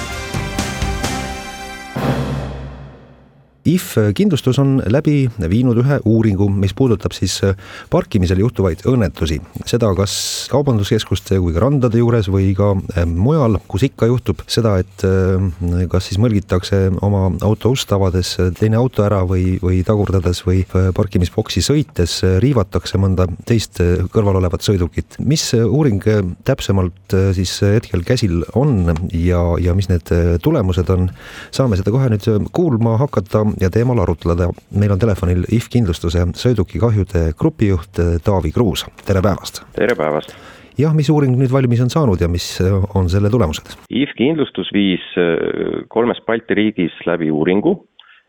If 3.68 3.98
kindlustus 4.16 4.56
on 4.62 4.78
läbi 4.88 5.26
viinud 5.50 5.76
ühe 5.82 5.98
uuringu, 6.08 6.46
mis 6.48 6.72
puudutab 6.76 7.12
siis 7.12 7.34
äh, 7.44 7.56
parkimisel 7.92 8.40
juhtuvaid 8.40 8.80
õnnetusi, 8.88 9.36
seda 9.68 9.90
kas 9.98 10.14
kaubanduskeskuste 10.48 11.36
kui 11.42 11.52
ka 11.52 11.60
randade 11.66 12.00
juures 12.00 12.30
või 12.32 12.54
ka 12.56 12.70
äh, 12.78 13.04
mujal, 13.04 13.58
kus 13.68 13.84
ikka 13.90 14.08
juhtub 14.08 14.40
seda, 14.48 14.78
et 14.80 15.04
äh, 15.04 15.84
kas 15.92 16.08
siis 16.08 16.20
mõlgitakse 16.22 16.80
oma 17.04 17.26
auto 17.44 17.74
ust 17.74 17.92
avades 17.92 18.30
teine 18.56 18.78
auto 18.80 19.04
ära 19.04 19.20
või, 19.28 19.58
või 19.60 19.82
tagurdades 19.84 20.40
või 20.46 20.62
parkimisboksi 20.96 21.60
sõites 21.64 22.22
riivatakse 22.40 23.00
mõnda 23.00 23.28
teist 23.48 23.82
kõrval 24.14 24.40
olevat 24.40 24.64
sõidukit. 24.64 25.18
mis 25.20 25.44
uuring 25.58 26.00
täpsemalt 26.48 27.16
siis 27.36 27.58
hetkel 27.60 28.06
käsil 28.06 28.40
on 28.56 28.94
ja, 29.12 29.42
ja 29.60 29.76
mis 29.76 29.90
need 29.92 30.08
tulemused 30.44 30.88
on, 30.94 31.10
saame 31.52 31.76
seda 31.76 31.92
kohe 31.92 32.08
nüüd 32.14 32.48
kuulma 32.56 32.96
hakata 33.02 33.44
ja 33.60 33.70
teemal 33.70 33.98
arutleda. 34.02 34.50
meil 34.70 34.92
on 34.92 35.00
telefonil 35.00 35.46
IF 35.54 35.68
kindlustuse 35.72 36.24
sõidukikahjude 36.38 37.32
grupijuht 37.38 38.00
eh, 38.02 38.16
Taavi 38.24 38.52
Kruus, 38.54 38.86
tere 39.06 39.22
päevast! 39.24 39.62
tere 39.76 39.96
päevast! 39.98 40.34
jah, 40.78 40.94
mis 40.94 41.10
uuring 41.10 41.34
nüüd 41.38 41.52
valmis 41.52 41.82
on 41.82 41.90
saanud 41.92 42.20
ja 42.22 42.28
mis 42.30 42.46
eh, 42.62 42.74
on 42.98 43.10
selle 43.10 43.30
tulemused? 43.30 43.74
IF 43.90 44.14
kindlustus 44.18 44.70
viis 44.74 45.04
eh, 45.18 45.82
kolmes 45.88 46.22
Balti 46.26 46.58
riigis 46.58 46.94
läbi 47.06 47.32
uuringu, 47.34 47.74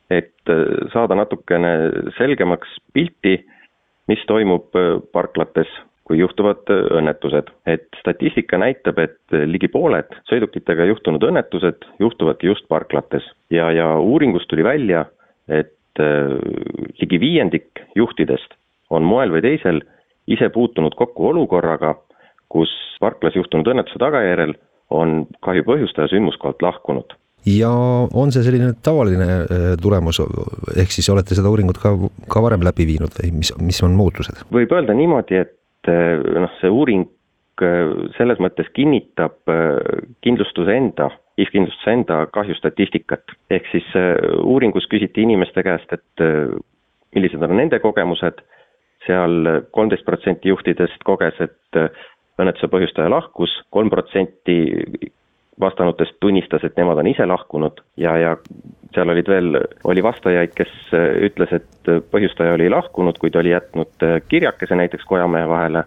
et 0.10 0.50
saada 0.94 1.14
natukene 1.14 1.76
selgemaks 2.18 2.80
pilti, 2.94 3.38
mis 4.10 4.24
toimub 4.26 4.74
parklates 5.14 5.70
kui 6.10 6.18
juhtuvad 6.18 6.66
õnnetused. 6.98 7.52
et 7.70 7.86
statistika 8.00 8.58
näitab, 8.58 8.98
et 8.98 9.36
ligi 9.46 9.68
pooled 9.70 10.10
sõidukitega 10.26 10.88
juhtunud 10.90 11.22
õnnetused 11.22 11.86
juhtuvadki 12.02 12.50
just 12.50 12.66
parklates 12.68 13.28
ja, 13.54 13.70
ja 13.70 13.92
uuringust 14.02 14.50
tuli 14.50 14.66
välja, 14.66 15.06
et 15.50 16.02
äh, 16.02 16.36
ligi 17.02 17.20
viiendik 17.22 17.84
juhtidest 17.98 18.56
on 18.90 19.06
moel 19.06 19.34
või 19.34 19.44
teisel 19.46 19.82
ise 20.30 20.50
puutunud 20.54 20.96
kokku 20.98 21.30
olukorraga, 21.32 21.96
kus 22.50 22.72
parklas 23.02 23.38
juhtunud 23.38 23.68
õnnetuse 23.70 24.02
tagajärjel 24.02 24.56
on 24.94 25.26
kahju 25.46 25.66
põhjustaja 25.68 26.10
sündmuskohalt 26.14 26.62
lahkunud. 26.66 27.14
ja 27.46 27.70
on 28.14 28.32
see 28.36 28.44
selline 28.44 28.74
tavaline 28.84 29.30
äh, 29.44 29.70
tulemus, 29.82 30.22
ehk 30.76 30.92
siis 30.92 31.10
olete 31.10 31.38
seda 31.38 31.50
uuringut 31.50 31.80
ka, 31.82 31.96
ka 32.30 32.44
varem 32.44 32.66
läbi 32.66 32.88
viinud 32.90 33.14
või 33.22 33.32
mis, 33.42 33.54
mis 33.62 33.82
on 33.86 33.96
muutused? 33.98 34.44
võib 34.54 34.74
öelda 34.76 34.98
niimoodi, 34.98 35.46
et 35.46 35.92
äh, 35.92 36.20
noh, 36.20 36.52
see 36.62 36.74
uuring 36.74 37.08
selles 38.16 38.40
mõttes 38.40 38.70
kinnitab 38.72 39.52
kindlustuse 40.24 40.78
enda 40.80 41.10
IF 41.40 41.52
kindlustuse 41.54 41.94
enda 41.94 42.26
kahjustatistikat. 42.36 43.24
ehk 43.50 43.68
siis 43.72 43.86
äh, 43.96 44.16
uuringus 44.44 44.88
küsiti 44.92 45.24
inimeste 45.24 45.64
käest, 45.64 45.94
et 45.94 46.24
äh, 46.24 46.50
millised 47.16 47.44
on 47.44 47.56
nende 47.58 47.80
kogemused, 47.80 48.42
seal 49.06 49.62
kolmteist 49.72 50.06
protsenti 50.06 50.52
juhtidest 50.52 51.04
koges, 51.08 51.40
et 51.40 51.80
äh, 51.80 51.90
õnnetuse 52.40 52.68
põhjustaja 52.72 53.12
lahkus, 53.12 53.54
kolm 53.70 53.90
protsenti 53.90 54.60
vastanutest 55.60 56.16
tunnistas, 56.24 56.64
et 56.64 56.78
nemad 56.80 57.00
on 57.02 57.08
ise 57.08 57.26
lahkunud. 57.28 57.82
Ja, 58.00 58.14
ja 58.18 58.36
seal 58.96 59.12
olid 59.12 59.28
veel, 59.28 59.58
oli 59.84 60.04
vastajaid, 60.04 60.54
kes 60.56 60.72
ütles, 61.28 61.52
et 61.52 61.90
põhjustaja 62.12 62.54
oli 62.56 62.70
lahkunud, 62.72 63.20
kuid 63.20 63.36
oli 63.36 63.52
jätnud 63.52 64.06
kirjakese 64.32 64.78
näiteks 64.80 65.04
kojamehe 65.10 65.50
vahele 65.52 65.84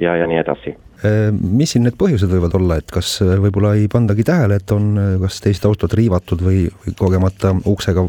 ja, 0.00 0.16
ja 0.16 0.26
nii 0.26 0.40
edasi 0.40 0.76
Äh, 1.02 1.32
mis 1.34 1.72
siin 1.74 1.82
need 1.82 1.96
põhjused 1.98 2.30
võivad 2.30 2.52
olla, 2.54 2.76
et 2.78 2.92
kas 2.94 3.16
äh, 3.24 3.34
võib-olla 3.42 3.72
ei 3.74 3.88
pandagi 3.90 4.22
tähele, 4.26 4.60
et 4.60 4.70
on 4.70 4.92
äh, 5.00 5.14
kas 5.24 5.40
teist 5.42 5.64
autot 5.66 5.96
riivatud 5.98 6.44
või, 6.46 6.68
või 6.84 6.94
kogemata 6.98 7.56
uksega 7.66 8.04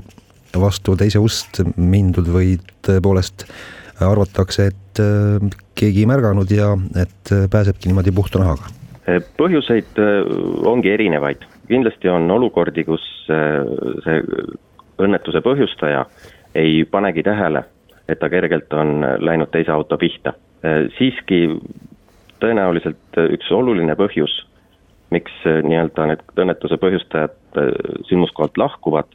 vastu 0.61 0.93
teise 0.99 1.17
ust 1.17 1.63
mindud 1.73 2.29
või 2.29 2.59
tõepoolest 2.85 3.47
arvatakse, 4.03 4.67
et 4.69 5.01
keegi 5.77 6.03
ei 6.03 6.09
märganud 6.09 6.49
ja 6.53 6.67
et 7.01 7.31
pääsebki 7.49 7.89
niimoodi 7.89 8.13
puhta 8.13 8.41
nahaga? 8.41 8.69
põhjuseid 9.39 9.97
ongi 10.69 10.91
erinevaid, 10.93 11.41
kindlasti 11.69 12.11
on 12.11 12.29
olukordi, 12.31 12.85
kus 12.85 13.03
see 13.25 14.19
õnnetuse 15.01 15.41
põhjustaja 15.45 16.05
ei 16.59 16.83
panegi 16.89 17.25
tähele, 17.25 17.63
et 18.09 18.21
ta 18.21 18.29
kergelt 18.29 18.73
on 18.77 18.99
läinud 19.25 19.49
teise 19.53 19.73
auto 19.73 19.97
pihta. 19.97 20.35
Siiski 20.97 21.39
tõenäoliselt 22.43 23.19
äh, 23.19 23.31
üks 23.35 23.51
oluline 23.55 23.95
põhjus, 23.99 24.35
miks 25.13 25.33
äh, 25.47 25.61
nii-öelda 25.65 26.09
need 26.11 26.23
õnnetuse 26.43 26.79
põhjustajad 26.81 27.59
äh, 27.61 27.71
sündmuskohalt 28.09 28.59
lahkuvad 28.59 29.11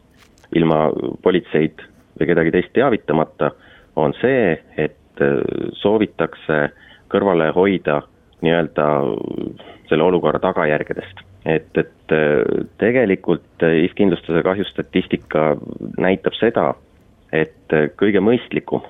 ilma 0.57 0.87
politseid 1.23 1.83
või 2.19 2.31
kedagi 2.31 2.55
teist 2.55 2.73
teavitamata, 2.77 3.53
on 3.99 4.15
see, 4.21 4.55
et 4.79 4.95
soovitakse 5.81 6.57
kõrvale 7.11 7.49
hoida 7.53 7.99
nii-öelda 8.47 8.87
selle 9.91 10.07
olukorra 10.07 10.39
tagajärgedest. 10.41 11.25
et, 11.45 11.79
et 11.79 12.15
tegelikult 12.79 13.65
IF-kindlustuse 13.67 14.43
kahjustatistika 14.47 15.57
näitab 15.99 16.39
seda, 16.39 16.69
et 17.33 17.75
kõige 17.99 18.23
mõistlikum 18.23 18.87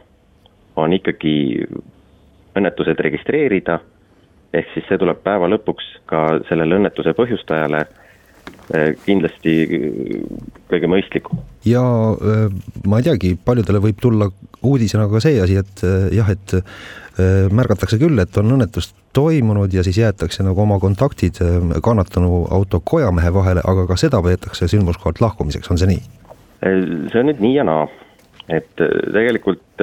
on 0.77 0.92
ikkagi 0.92 1.64
õnnetused 2.57 3.01
registreerida 3.05 3.81
ehk 4.57 4.75
siis 4.75 4.87
see 4.89 5.01
tuleb 5.01 5.21
päeva 5.25 5.49
lõpuks 5.51 5.89
ka 6.09 6.23
sellele 6.49 6.79
õnnetuse 6.79 7.13
põhjustajale 7.17 7.83
eh, 7.85 8.95
kindlasti 9.05 9.57
kõige 10.71 10.91
mõistlikum. 10.91 11.43
ja 11.69 11.83
eh, 12.17 12.47
ma 12.89 13.01
ei 13.01 13.09
teagi, 13.11 13.35
paljudele 13.45 13.83
võib 13.85 14.01
tulla 14.01 14.31
uudisena 14.63 15.09
ka 15.13 15.21
see 15.25 15.41
asi, 15.43 15.59
et 15.61 15.85
eh, 15.85 16.09
jah, 16.21 16.33
et 16.33 16.59
märgatakse 17.51 17.97
küll, 17.99 18.15
et 18.23 18.37
on 18.39 18.53
õnnetus 18.55 18.93
toimunud 19.17 19.73
ja 19.75 19.83
siis 19.83 19.97
jäetakse 19.99 20.45
nagu 20.47 20.61
oma 20.63 20.77
kontaktid 20.79 21.41
kannatanu 21.83 22.45
auto 22.55 22.79
kojamehe 22.79 23.33
vahele, 23.35 23.65
aga 23.67 23.89
ka 23.91 23.97
seda 23.99 24.21
peetakse 24.23 24.69
sündmuskohalt 24.71 25.19
lahkumiseks, 25.25 25.67
on 25.73 25.81
see 25.83 25.91
nii? 25.91 26.05
see 26.63 27.19
on 27.19 27.27
nüüd 27.27 27.43
nii 27.43 27.57
ja 27.57 27.65
naa, 27.67 27.89
et 28.55 28.71
tegelikult 28.79 29.83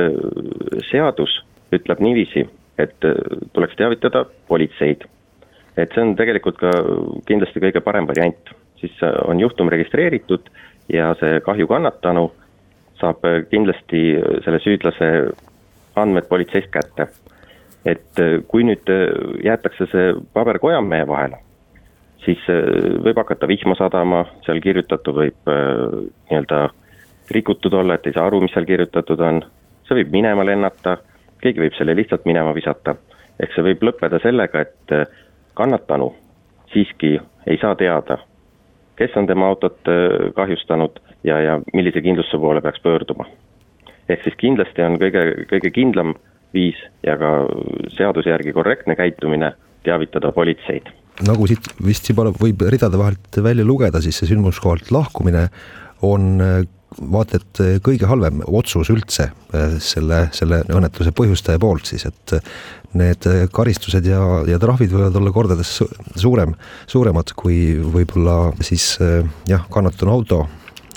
seadus 0.88 1.36
ütleb 1.74 2.02
niiviisi 2.04 2.46
et 2.78 3.06
äh, 3.06 3.14
tuleks 3.54 3.76
teavitada 3.76 4.26
politseid. 4.48 5.06
et 5.78 5.92
see 5.92 6.04
on 6.04 6.14
tegelikult 6.16 6.56
ka 6.56 6.70
kindlasti 7.28 7.60
kõige 7.60 7.82
parem 7.84 8.08
variant, 8.08 8.52
siis 8.80 8.96
äh, 9.04 9.16
on 9.28 9.40
juhtum 9.40 9.72
registreeritud 9.72 10.50
ja 10.92 11.14
see 11.20 11.40
kahju 11.44 11.68
kannatanu 11.68 12.30
saab 13.00 13.26
äh, 13.28 13.42
kindlasti 13.52 14.04
selle 14.46 14.60
süüdlase 14.64 15.10
andmed 15.96 16.28
politseist 16.28 16.72
kätte. 16.72 17.08
et 17.86 18.18
kui 18.48 18.64
nüüd 18.66 18.90
jäetakse 19.46 19.86
see 19.92 20.14
paber 20.34 20.58
kojamehe 20.60 21.06
vahele, 21.08 21.38
siis 22.26 22.42
võib 23.06 23.20
hakata 23.22 23.48
vihma 23.48 23.76
sadama, 23.78 24.24
seal 24.46 24.58
kirjutatu 24.60 25.14
võib 25.14 25.52
nii-öelda 25.52 26.64
rikutud 27.30 27.74
olla, 27.78 27.94
et 27.94 28.08
ei 28.10 28.16
saa 28.16 28.26
aru, 28.26 28.42
mis 28.42 28.56
seal 28.58 28.66
kirjutatud 28.66 29.22
on, 29.22 29.44
see 29.86 30.00
võib 30.00 30.18
minema 30.18 30.48
lennata 30.50 30.98
keegi 31.46 31.64
võib 31.64 31.78
selle 31.78 31.96
lihtsalt 31.98 32.26
minema 32.26 32.54
visata. 32.56 32.96
ehk 33.40 33.52
see 33.54 33.64
võib 33.66 33.82
lõppeda 33.84 34.20
sellega, 34.24 34.62
et 34.62 34.96
äh, 34.96 35.08
kannatanu 35.54 36.14
siiski 36.74 37.18
ei 37.48 37.58
saa 37.62 37.76
teada, 37.76 38.18
kes 38.96 39.16
on 39.20 39.28
tema 39.28 39.48
autot 39.52 39.78
kahjustanud 40.36 41.00
ja, 41.24 41.40
ja 41.42 41.60
millise 41.74 42.02
kindlustuse 42.02 42.40
poole 42.42 42.62
peaks 42.62 42.82
pöörduma. 42.84 43.28
ehk 44.10 44.24
siis 44.24 44.36
kindlasti 44.40 44.82
on 44.82 44.98
kõige, 45.02 45.24
kõige 45.52 45.72
kindlam 45.72 46.16
viis 46.54 46.80
ja 47.04 47.18
ka 47.20 47.32
seaduse 47.98 48.32
järgi 48.32 48.54
korrektne 48.56 48.96
käitumine 48.96 49.54
teavitada 49.84 50.32
politseid. 50.36 50.90
nagu 51.28 51.48
siit 51.48 51.68
vist 51.86 52.10
juba 52.10 52.30
võib 52.36 52.66
ridade 52.72 53.00
vahelt 53.00 53.42
välja 53.44 53.66
lugeda, 53.66 54.02
siis 54.04 54.20
see 54.20 54.32
sündmuskohalt 54.34 54.92
lahkumine 54.92 55.48
on 56.04 56.40
vaata 57.00 57.40
et 57.42 57.62
kõige 57.84 58.08
halvem 58.08 58.42
otsus 58.48 58.90
üldse 58.94 59.30
selle, 59.84 60.22
selle 60.36 60.62
õnnetuse 60.72 61.12
põhjustaja 61.16 61.60
poolt 61.60 61.92
siis, 61.92 62.06
et 62.08 62.36
need 62.96 63.28
karistused 63.52 64.08
ja, 64.08 64.22
ja 64.48 64.60
trahvid 64.62 64.94
võivad 64.96 65.18
olla 65.20 65.34
kordades 65.36 65.74
suurem, 66.16 66.56
suuremad 66.88 67.34
kui 67.36 67.76
võib-olla 67.80 68.54
siis 68.64 68.94
jah, 69.50 69.68
kannatanu 69.72 70.16
auto 70.16 70.46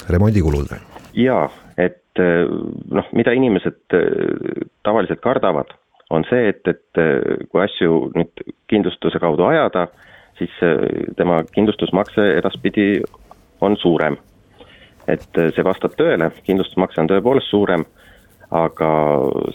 remondikulud? 0.09 0.71
jaa, 1.19 1.49
et 1.79 2.23
eh, 2.23 2.47
noh, 2.95 3.11
mida 3.17 3.35
inimesed 3.37 3.97
eh, 3.97 4.67
tavaliselt 4.87 5.23
kardavad, 5.25 5.73
on 6.15 6.25
see, 6.29 6.53
et, 6.53 6.63
et 6.71 7.01
eh, 7.03 7.45
kui 7.51 7.63
asju 7.65 8.13
nüüd 8.17 8.45
kindlustuse 8.71 9.21
kaudu 9.23 9.49
ajada, 9.49 9.89
siis 10.39 10.53
tema 11.19 11.41
kindlustusmakse 11.51 12.23
edaspidi 12.39 13.01
on 13.65 13.75
suurem. 13.81 14.15
Et 15.09 15.41
see 15.55 15.65
vastab 15.65 15.97
tõele, 15.99 16.31
kindlustusmakse 16.47 17.01
on 17.03 17.11
tõepoolest 17.11 17.51
suurem, 17.51 17.85
aga 18.55 18.91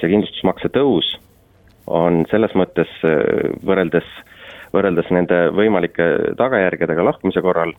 see 0.02 0.10
kindlustusmakse 0.12 0.70
tõus 0.74 1.14
on 1.88 2.24
selles 2.32 2.54
mõttes 2.58 2.92
võrreldes, 3.66 4.08
võrreldes 4.74 5.10
nende 5.12 5.40
võimalike 5.56 6.36
tagajärgedega 6.40 7.06
lahkumise 7.06 7.42
korral 7.44 7.74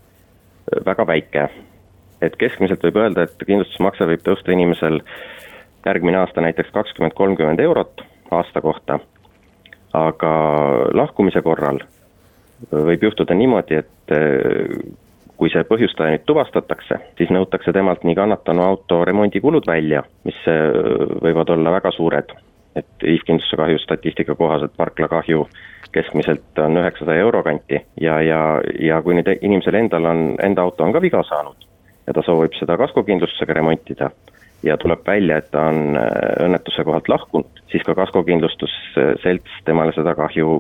väga 0.87 1.07
väike. 1.09 1.49
Et 2.23 2.37
keskmiselt 2.41 2.85
võib 2.85 2.99
öelda, 3.01 3.27
et 3.27 3.47
kindlustusmakse 3.47 4.07
võib 4.09 4.23
tõusta 4.25 4.53
inimesel 4.53 5.01
järgmine 5.85 6.23
aasta 6.23 6.41
näiteks 6.45 6.73
kakskümmend, 6.73 7.15
kolmkümmend 7.17 7.61
eurot 7.61 8.05
aasta 8.33 8.61
kohta, 8.65 8.99
aga 9.95 10.33
lahkumise 10.97 11.43
korral 11.45 11.83
võib 12.73 13.03
juhtuda 13.05 13.35
niimoodi, 13.37 13.83
et 13.83 14.15
eh, 14.15 14.79
kui 15.37 15.51
see 15.51 15.65
põhjustaja 15.67 16.15
nüüd 16.15 16.25
tuvastatakse, 16.27 17.01
siis 17.19 17.31
nõutakse 17.35 17.73
temalt 17.75 18.05
nii 18.07 18.17
kannatanu 18.19 18.63
auto 18.63 19.03
remondikulud 19.05 19.67
välja, 19.67 20.05
mis 20.25 20.41
eh, 20.51 20.71
võivad 21.23 21.51
olla 21.57 21.79
väga 21.81 21.95
suured. 21.95 22.35
et 22.75 23.03
liiskindlustuse 23.07 23.57
kahju 23.57 23.79
statistika 23.79 24.35
kohaselt 24.35 24.73
parklakahju 24.77 25.45
keskmiselt 25.95 26.59
on 26.59 26.77
üheksasaja 26.77 27.23
euro 27.23 27.43
kanti 27.47 27.79
ja, 28.01 28.17
ja, 28.23 28.41
ja 28.83 29.03
kui 29.03 29.15
nüüd 29.15 29.31
inimesel 29.37 29.79
endal 29.79 30.09
on, 30.11 30.23
enda 30.43 30.65
auto 30.67 30.83
on 30.83 30.93
ka 30.93 31.03
viga 31.03 31.23
saanud, 31.23 31.69
ja 32.07 32.15
ta 32.17 32.25
soovib 32.27 32.57
seda 32.59 32.75
kaskokindlustusega 32.81 33.55
remontida 33.61 34.11
ja 34.65 34.77
tuleb 34.81 35.07
välja, 35.07 35.39
et 35.39 35.51
ta 35.53 35.69
on 35.71 35.99
äh, 36.01 36.09
õnnetuse 36.47 36.85
kohalt 36.85 37.09
lahkunud, 37.09 37.63
siis 37.73 37.85
ka 37.87 37.95
kaskokindlustusselts 37.99 39.61
temale 39.69 39.95
seda 39.97 40.17
kahju 40.19 40.57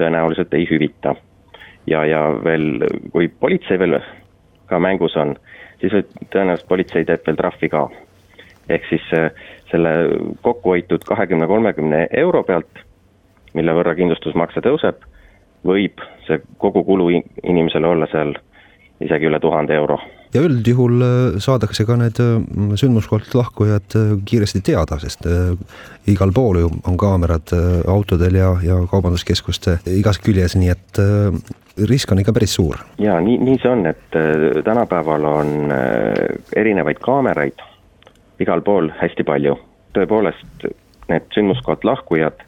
tõenäoliselt 0.00 0.54
ei 0.56 0.66
hüvita. 0.70 1.14
Ja, 1.86 2.04
ja 2.06 2.22
veel, 2.44 2.84
kui 3.12 3.28
politsei 3.28 3.78
veel 3.78 3.98
ka 4.66 4.78
mängus 4.78 5.16
on, 5.16 5.34
siis 5.80 5.92
tõenäoliselt 6.30 6.68
politsei 6.68 7.04
teeb 7.04 7.26
veel 7.26 7.36
trahvi 7.36 7.68
ka. 7.68 7.88
ehk 8.68 8.84
siis 8.88 9.08
äh, 9.18 9.30
selle 9.70 9.90
kokku 10.42 10.76
hoitud 10.76 11.04
kahekümne, 11.04 11.46
kolmekümne 11.46 12.06
euro 12.12 12.42
pealt, 12.42 12.84
mille 13.54 13.74
võrra 13.74 13.94
kindlustusmakse 13.94 14.60
tõuseb, 14.60 15.02
võib 15.66 16.00
see 16.26 16.40
kogukulu 16.58 17.10
inimesele 17.42 17.86
olla 17.86 18.06
seal 18.12 18.34
isegi 19.00 19.26
üle 19.26 19.40
tuhande 19.40 19.74
euro 19.74 19.98
ja 20.34 20.42
üldjuhul 20.42 21.02
äh, 21.04 21.40
saadakse 21.42 21.84
ka 21.88 21.96
need 22.00 22.20
äh, 22.22 22.36
sündmuskohalt 22.80 23.34
lahkujad 23.36 23.96
äh, 23.98 24.12
kiiresti 24.28 24.62
teada, 24.64 24.98
sest 25.02 25.26
igal 26.08 26.32
pool 26.34 26.62
ju 26.62 26.70
on 26.88 26.96
kaamerad 26.98 27.52
autodel 27.88 28.38
ja, 28.40 28.52
ja 28.64 28.78
kaubanduskeskuste 28.90 29.78
igas 29.98 30.18
küljes, 30.22 30.56
nii 30.58 30.70
et 30.72 31.00
risk 31.88 32.10
on 32.12 32.20
ikka 32.22 32.34
päris 32.34 32.56
suur. 32.58 32.80
ja 32.98 33.20
nii, 33.22 33.38
nii 33.38 33.60
see 33.62 33.70
on, 33.70 33.86
et 33.86 34.16
tänapäeval 34.64 35.28
on 35.30 35.74
erinevaid 36.56 36.98
kaameraid 37.04 37.62
igal 38.42 38.64
pool 38.66 38.90
hästi 38.98 39.24
palju. 39.24 39.58
tõepoolest, 39.94 40.66
need 41.08 41.28
sündmuskohalt 41.34 41.84
lahkujad 41.84 42.42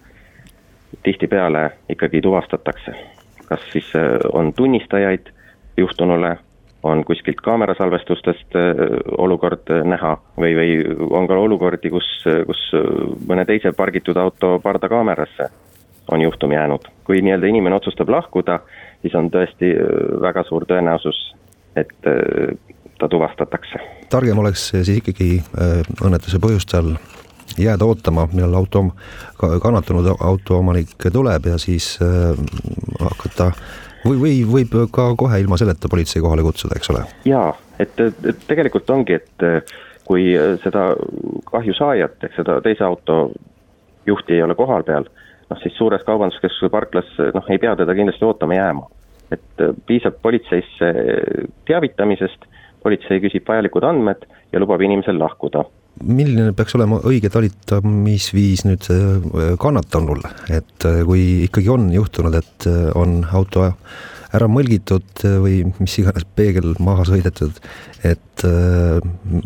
tihtipeale 1.07 1.69
ikkagi 1.93 2.21
tuvastatakse. 2.25 2.97
kas 3.45 3.61
siis 3.73 3.93
on 4.33 4.53
tunnistajaid 4.53 5.31
juhtunule 5.77 6.37
on 6.85 7.05
kuskilt 7.05 7.41
kaamerasalvestustest 7.41 8.57
äh, 8.57 8.63
olukord 9.19 9.71
äh, 9.71 9.85
näha 9.89 10.17
või, 10.37 10.53
või 10.59 10.73
on 11.11 11.29
ka 11.29 11.39
olukordi, 11.41 11.91
kus, 11.91 12.09
kus 12.47 12.61
mõne 13.29 13.47
teise 13.49 13.73
pargitud 13.77 14.21
auto 14.21 14.59
pardakaamerasse 14.63 15.49
on 16.13 16.21
juhtum 16.21 16.53
jäänud. 16.53 16.85
kui 17.05 17.23
nii-öelda 17.25 17.49
inimene 17.49 17.77
otsustab 17.77 18.09
lahkuda, 18.13 18.59
siis 19.03 19.15
on 19.15 19.31
tõesti 19.33 19.73
äh, 19.73 20.21
väga 20.21 20.45
suur 20.49 20.69
tõenäosus, 20.69 21.25
et 21.77 21.97
ta 22.99 23.09
tuvastatakse. 23.09 23.81
targem 24.11 24.39
oleks 24.39 24.69
siis 24.69 24.89
ikkagi 24.89 25.43
õnnetuse 26.05 26.39
põhjustajal 26.39 26.93
jääda 27.59 27.85
ootama, 27.85 28.29
millal 28.33 28.55
auto, 28.61 28.85
kannatanud 29.63 30.13
auto 30.21 30.59
omanik 30.59 31.09
tuleb 31.13 31.47
ja 31.47 31.59
siis 31.59 31.99
hakata 33.01 33.51
või, 34.05 34.19
või 34.21 34.37
võib 34.49 34.77
ka 34.95 35.11
kohe 35.19 35.41
ilma 35.43 35.59
selleta 35.61 35.91
politsei 35.91 36.23
kohale 36.23 36.45
kutsuda, 36.47 36.79
eks 36.79 36.93
ole? 36.95 37.05
jaa, 37.29 37.51
et, 37.83 38.01
tegelikult 38.49 38.91
ongi, 38.91 39.19
et 39.21 39.47
kui 40.05 40.33
seda 40.63 40.91
kahju 41.51 41.77
saajat, 41.79 42.19
ehk 42.27 42.37
seda 42.37 42.59
teise 42.65 42.85
auto 42.85 43.19
juhti 44.07 44.37
ei 44.37 44.43
ole 44.45 44.57
kohal 44.59 44.85
peal, 44.85 45.09
noh 45.51 45.61
siis 45.63 45.77
suures 45.79 46.05
kaubanduskeskuse 46.05 46.71
parklas 46.73 47.09
noh, 47.35 47.49
ei 47.53 47.61
pea 47.63 47.77
teda 47.81 47.97
kindlasti 47.97 48.29
ootama 48.29 48.59
jääma. 48.61 48.91
et 49.33 49.63
piisab 49.87 50.21
politseisse 50.23 50.91
teavitamisest, 51.67 52.45
politsei 52.83 53.23
küsib 53.25 53.49
vajalikud 53.49 53.83
andmed 53.89 54.27
ja 54.53 54.61
lubab 54.61 54.83
inimesel 54.85 55.19
lahkuda 55.19 55.65
milline 56.03 56.53
peaks 56.57 56.75
olema 56.79 56.99
õige 57.07 57.31
talitamisviis 57.33 58.65
nüüd 58.67 58.89
äh, 58.93 59.55
kannatanul, 59.61 60.25
et 60.53 60.87
äh, 60.89 61.03
kui 61.07 61.45
ikkagi 61.47 61.71
on 61.73 61.89
juhtunud, 61.95 62.35
et 62.39 62.69
äh, 62.71 62.89
on 62.99 63.23
auto 63.33 63.69
ära 64.35 64.49
mõlgitud 64.51 65.23
või 65.45 65.61
mis 65.79 65.95
iganes 66.03 66.25
peegel 66.35 66.73
maha 66.83 67.05
sõidetud, 67.07 67.61
et 68.03 68.43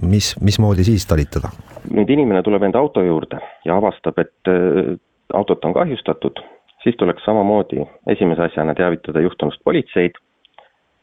mis, 0.00 0.30
mismoodi 0.40 0.86
siis 0.86 1.04
talitada? 1.04 1.50
nüüd 1.92 2.08
inimene 2.08 2.40
tuleb 2.44 2.64
enda 2.64 2.80
auto 2.80 3.02
juurde 3.04 3.36
ja 3.68 3.76
avastab, 3.76 4.16
et 4.24 4.48
autot 5.36 5.68
on 5.68 5.74
kahjustatud, 5.76 6.40
siis 6.80 6.96
tuleks 6.96 7.20
samamoodi 7.28 7.84
esimese 8.14 8.46
asjana 8.48 8.72
teavitada 8.80 9.20
juhtunust 9.20 9.60
politseid 9.60 10.16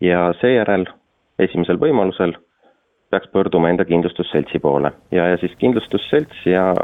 ja 0.02 0.32
seejärel 0.42 0.88
esimesel 1.46 1.78
võimalusel 1.78 2.34
peaks 3.10 3.28
pöörduma 3.32 3.70
enda 3.70 3.86
kindlustusseltsi 3.86 4.60
poole. 4.60 4.92
Ja, 5.12 5.28
ja 5.28 5.38
siis 5.38 5.52
kindlustusselts 5.58 6.46
ja 6.46 6.70
äh, 6.70 6.76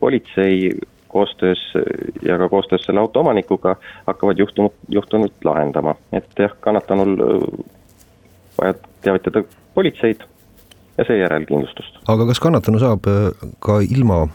politsei 0.00 0.72
koostöös 1.08 1.58
ja 2.22 2.38
ka 2.38 2.48
koostöös 2.48 2.84
selle 2.84 3.00
auto 3.00 3.20
omanikuga 3.20 3.76
hakkavad 4.06 4.38
juhtunut, 4.38 4.74
juhtunut 4.88 5.32
lahendama, 5.44 5.94
et 6.12 6.28
jah, 6.38 6.52
kannatanul 6.60 7.14
äh, 7.20 7.64
vaja 8.60 8.74
teavitada 9.00 9.42
politseid 9.74 10.20
ja 10.98 11.04
seejärel 11.04 11.46
kindlustust. 11.46 12.02
aga 12.08 12.26
kas 12.26 12.40
kannatanu 12.40 12.82
saab 12.82 13.08
äh, 13.08 13.48
ka 13.58 13.80
ilma 13.80 14.26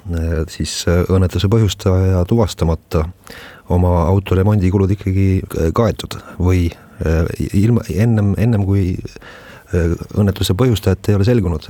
siis 0.48 0.86
õnnetuse 0.88 1.52
põhjustaja 1.52 2.26
tuvastamata 2.28 3.06
oma 3.70 4.04
auto 4.08 4.36
remondikulud 4.36 4.92
ikkagi 4.98 5.28
kaetud? 5.76 6.18
Või 6.40 6.70
ilma, 7.54 7.82
ennem, 8.00 8.34
ennem 8.40 8.66
kui 8.66 8.94
Äh, 8.94 9.43
õnnetuse 10.20 10.56
põhjustajat 10.58 11.10
ei 11.10 11.18
ole 11.18 11.28
selgunud, 11.28 11.70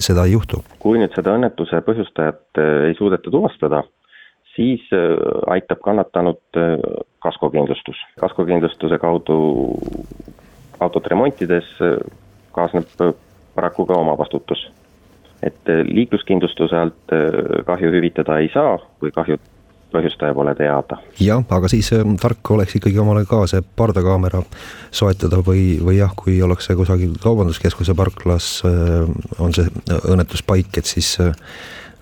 seda 0.00 0.26
ei 0.26 0.34
juhtu? 0.36 0.62
kui 0.82 1.00
nüüd 1.00 1.14
seda 1.16 1.34
õnnetuse 1.38 1.82
põhjustajat 1.86 2.60
äh, 2.60 2.74
ei 2.90 2.98
suudeta 2.98 3.30
tuvastada, 3.30 3.82
siis 4.54 4.84
äh, 4.96 5.14
aitab 5.52 5.82
kannatanut 5.84 6.60
kaskokindlustus. 7.22 8.00
kaskokindlustuse 8.20 8.98
kaudu 8.98 9.38
autot 10.80 11.06
remontides 11.12 11.68
kaasneb 12.56 12.88
paraku 13.54 13.86
ka 13.86 13.98
omavastutus. 14.00 14.70
et 15.42 15.68
liikluskindlustuse 15.88 16.76
alt 16.76 17.12
kahju 17.66 17.92
hüvitada 17.92 18.38
ei 18.38 18.50
saa, 18.52 18.78
kui 19.00 19.10
kahjud 19.10 19.40
põhjustaja 19.92 20.34
pole 20.34 20.54
teada. 20.58 20.98
jah, 21.20 21.42
aga 21.56 21.70
siis 21.72 21.90
äh, 21.96 22.04
tark 22.20 22.52
oleks 22.54 22.76
ikkagi 22.78 22.98
omale 23.02 23.24
ka 23.28 23.42
see 23.50 23.62
pardakaamera 23.76 24.42
soetada 24.90 25.42
või, 25.46 25.78
või 25.82 25.98
jah, 26.00 26.14
kui 26.16 26.38
ollakse 26.42 26.76
kusagil 26.78 27.16
kaubanduskeskuse 27.22 27.96
parklas 27.98 28.52
äh,, 28.68 29.10
on 29.38 29.54
see 29.56 29.68
õnnetuspaik, 30.00 30.72
et 30.78 30.90
siis 30.90 31.12
äh, 31.22 31.34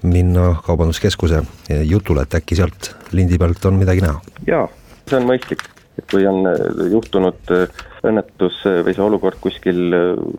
minna 0.02 0.52
kaubanduskeskuse 0.66 1.42
jutule, 1.88 2.22
et 2.22 2.38
äkki 2.38 2.54
sealt 2.54 2.92
lindi 3.12 3.38
pealt 3.38 3.64
on 3.66 3.80
midagi 3.80 4.04
näha. 4.04 4.20
jaa, 4.46 4.68
see 5.10 5.18
on 5.18 5.26
mõistlik, 5.26 5.64
et 5.98 6.06
kui 6.12 6.22
on 6.30 6.46
juhtunud 6.92 7.50
õnnetus 8.06 8.60
või 8.86 8.94
see 8.94 9.02
olukord 9.02 9.42
kuskil 9.42 9.82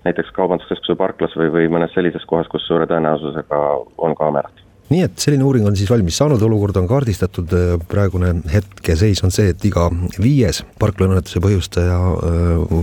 näiteks 0.05 0.31
kaubanduskeskuse 0.37 0.95
parklas 0.95 1.35
või, 1.35 1.51
või 1.57 1.67
mõnes 1.75 1.91
sellises 1.97 2.23
kohas, 2.29 2.47
kus 2.47 2.63
suure 2.71 2.87
tõenäosusega 2.87 3.61
on 3.99 4.15
kaamerad 4.15 4.63
nii 4.89 5.03
et 5.05 5.21
selline 5.21 5.45
uuring 5.45 5.67
on 5.69 5.77
siis 5.77 5.89
valmis 5.91 6.17
saanud, 6.17 6.41
olukord 6.45 6.77
on 6.81 6.87
kaardistatud, 6.89 7.53
praegune 7.89 8.33
hetkeseis 8.53 9.21
on 9.25 9.33
see, 9.33 9.51
et 9.53 9.65
iga 9.69 9.87
viies 10.21 10.63
parklaõnnetuse 10.81 11.41
põhjustaja 11.43 11.97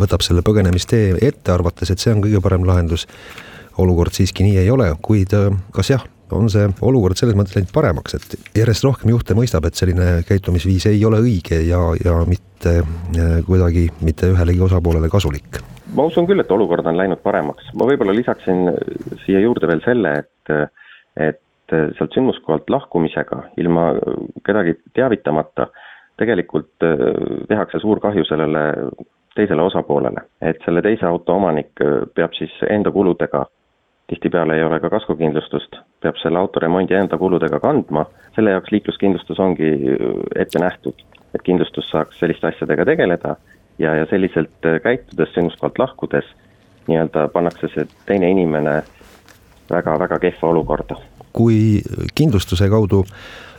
võtab 0.02 0.24
selle 0.26 0.44
põgenemistee 0.46 1.16
ette, 1.20 1.52
arvates, 1.52 1.90
et 1.90 2.02
see 2.02 2.14
on 2.14 2.22
kõige 2.24 2.42
parem 2.44 2.66
lahendus. 2.68 3.06
olukord 3.78 4.14
siiski 4.16 4.44
nii 4.44 4.58
ei 4.62 4.70
ole, 4.70 4.86
kuid 5.04 5.34
kas 5.74 5.90
jah, 5.90 6.04
on 6.32 6.48
see 6.50 6.66
olukord 6.82 7.18
selles 7.18 7.36
mõttes 7.38 7.56
läinud 7.56 7.72
paremaks, 7.74 8.16
et 8.16 8.56
järjest 8.56 8.86
rohkem 8.86 9.10
juhte 9.12 9.34
mõistab, 9.36 9.66
et 9.66 9.78
selline 9.78 10.22
käitumisviis 10.28 10.88
ei 10.90 11.04
ole 11.04 11.20
õige 11.22 11.60
ja, 11.66 11.80
ja 12.04 12.20
mitte 12.26 12.80
kuidagi 13.46 13.88
mitte 14.00 14.30
ühelegi 14.32 14.62
osapoolele 14.68 15.10
kasulik? 15.12 15.60
ma 15.96 16.06
usun 16.08 16.26
küll, 16.28 16.42
et 16.42 16.50
olukord 16.50 16.86
on 16.86 16.98
läinud 16.98 17.22
paremaks, 17.22 17.68
ma 17.74 17.86
võib-olla 17.88 18.14
lisaksin 18.16 18.66
siia 19.24 19.40
juurde 19.44 19.68
veel 19.70 19.84
selle, 19.84 20.16
et 20.24 20.56
et 21.16 21.40
et 21.72 21.96
sealt 21.98 22.14
sündmuskohalt 22.14 22.70
lahkumisega 22.70 23.42
ilma 23.57 23.88
kedagi 24.46 24.76
teavitamata 24.94 25.66
tegelikult 26.16 26.83
äh, 26.87 26.96
tehakse 27.48 27.81
suur 27.83 28.00
kahju 28.00 28.24
sellele 28.24 28.62
teisele 29.37 29.62
osapoolele, 29.62 30.22
et 30.40 30.62
selle 30.64 30.81
teise 30.83 31.05
auto 31.07 31.35
omanik 31.37 31.83
peab 32.16 32.33
siis 32.33 32.55
enda 32.70 32.88
kuludega, 32.90 33.42
tihtipeale 34.09 34.57
ei 34.57 34.64
ole 34.64 34.79
ka 34.81 34.88
kaskokindlustust, 34.94 35.76
peab 36.00 36.16
selle 36.22 36.40
auto 36.40 36.62
remondi 36.62 36.96
enda 36.96 37.18
kuludega 37.20 37.61
kandma, 37.61 38.07
selle 38.35 38.55
jaoks 38.55 38.72
liikluskindlustus 38.72 39.42
ongi 39.44 39.68
ette 40.40 40.62
nähtud, 40.62 41.05
et 41.35 41.44
kindlustus 41.44 41.90
saaks 41.92 42.16
selliste 42.22 42.48
asjadega 42.48 42.87
tegeleda 42.88 43.35
ja, 43.79 43.92
ja 44.00 44.07
selliselt 44.09 44.70
käitudes, 44.83 45.35
sündmuskohalt 45.35 45.83
lahkudes, 45.85 46.33
nii-öelda 46.88 47.29
pannakse 47.35 47.68
see 47.74 47.85
teine 48.09 48.31
inimene 48.33 48.79
väga-väga 49.68 50.22
kehva 50.22 50.55
olukorda 50.55 50.96
kui 51.37 51.83
kindlustuse 52.16 52.68
kaudu 52.72 53.05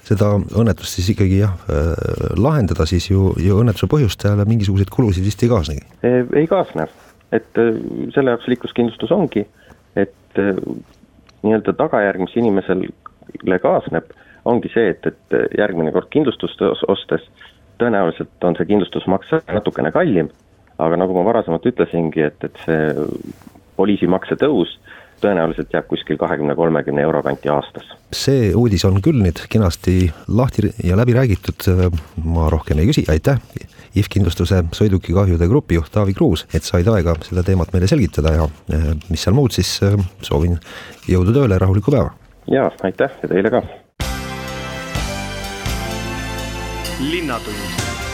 seda 0.07 0.33
õnnetust 0.37 0.97
siis 0.97 1.09
ikkagi 1.13 1.41
jah 1.41 1.55
äh, 1.67 1.91
lahendada, 2.39 2.87
siis 2.89 3.09
ju, 3.09 3.31
ju 3.43 3.59
õnnetuse 3.61 3.89
põhjustajale 3.91 4.47
mingisuguseid 4.47 4.91
kulusid 4.93 5.25
vist 5.27 5.43
ei 5.43 5.51
kaasnegi? 5.51 5.83
ei 6.07 6.47
kaasne, 6.49 6.87
et 7.35 7.59
äh, 7.61 7.81
selle 8.15 8.35
jaoks 8.35 8.47
liikluskindlustus 8.53 9.11
ongi, 9.15 9.43
et 9.99 10.41
äh, 10.41 10.55
nii-öelda 11.43 11.75
tagajärg, 11.77 12.23
mis 12.23 12.37
inimesele 12.39 13.59
kaasneb, 13.63 14.09
ongi 14.47 14.71
see, 14.71 14.93
et, 14.95 15.05
et 15.11 15.57
järgmine 15.59 15.91
kord 15.95 16.09
kindlustust 16.13 16.61
ostes 16.87 17.25
tõenäoliselt 17.81 18.47
on 18.47 18.55
see 18.57 18.69
kindlustusmakse 18.71 19.43
natukene 19.51 19.91
kallim, 19.93 20.31
aga 20.81 20.97
nagu 20.99 21.15
ma 21.17 21.25
varasemalt 21.27 21.65
ütlesingi, 21.67 22.23
et, 22.29 22.47
et 22.47 22.63
see 22.63 23.07
poliisimakse 23.77 24.37
tõus 24.41 24.77
tõenäoliselt 25.21 25.73
jääb 25.73 25.87
kuskil 25.89 26.17
kahekümne, 26.19 26.55
kolmekümne 26.55 27.01
euro 27.01 27.23
kanti 27.23 27.49
aastas. 27.49 27.89
see 28.13 28.53
uudis 28.55 28.85
on 28.85 29.01
küll 29.03 29.19
nüüd 29.23 29.41
kenasti 29.49 30.11
lahti 30.27 30.71
ja 30.83 30.97
läbi 30.97 31.15
räägitud, 31.17 31.67
ma 32.23 32.49
rohkem 32.53 32.79
ei 32.79 32.89
küsi, 32.89 33.05
aitäh, 33.11 33.41
IF 33.97 34.09
Kindlustuse 34.13 34.61
sõidukikahjude 34.77 35.47
grupijuht 35.49 35.91
Taavi 35.91 36.13
Kruus, 36.13 36.45
et 36.53 36.63
said 36.67 36.87
aega 36.91 37.15
seda 37.25 37.43
teemat 37.43 37.73
meile 37.73 37.89
selgitada 37.89 38.35
ja 38.35 38.47
eh, 38.73 38.93
mis 39.09 39.25
seal 39.25 39.35
muud, 39.37 39.55
siis 39.55 39.79
eh, 39.83 39.97
soovin 40.21 40.57
jõudu 41.09 41.35
tööle, 41.35 41.59
rahulikku 41.59 41.93
päeva! 41.93 42.13
jaa, 42.51 42.71
aitäh 42.87 43.19
ja 43.23 43.33
teile 43.33 43.53
ka! 43.53 43.65
linnatund 46.97 48.06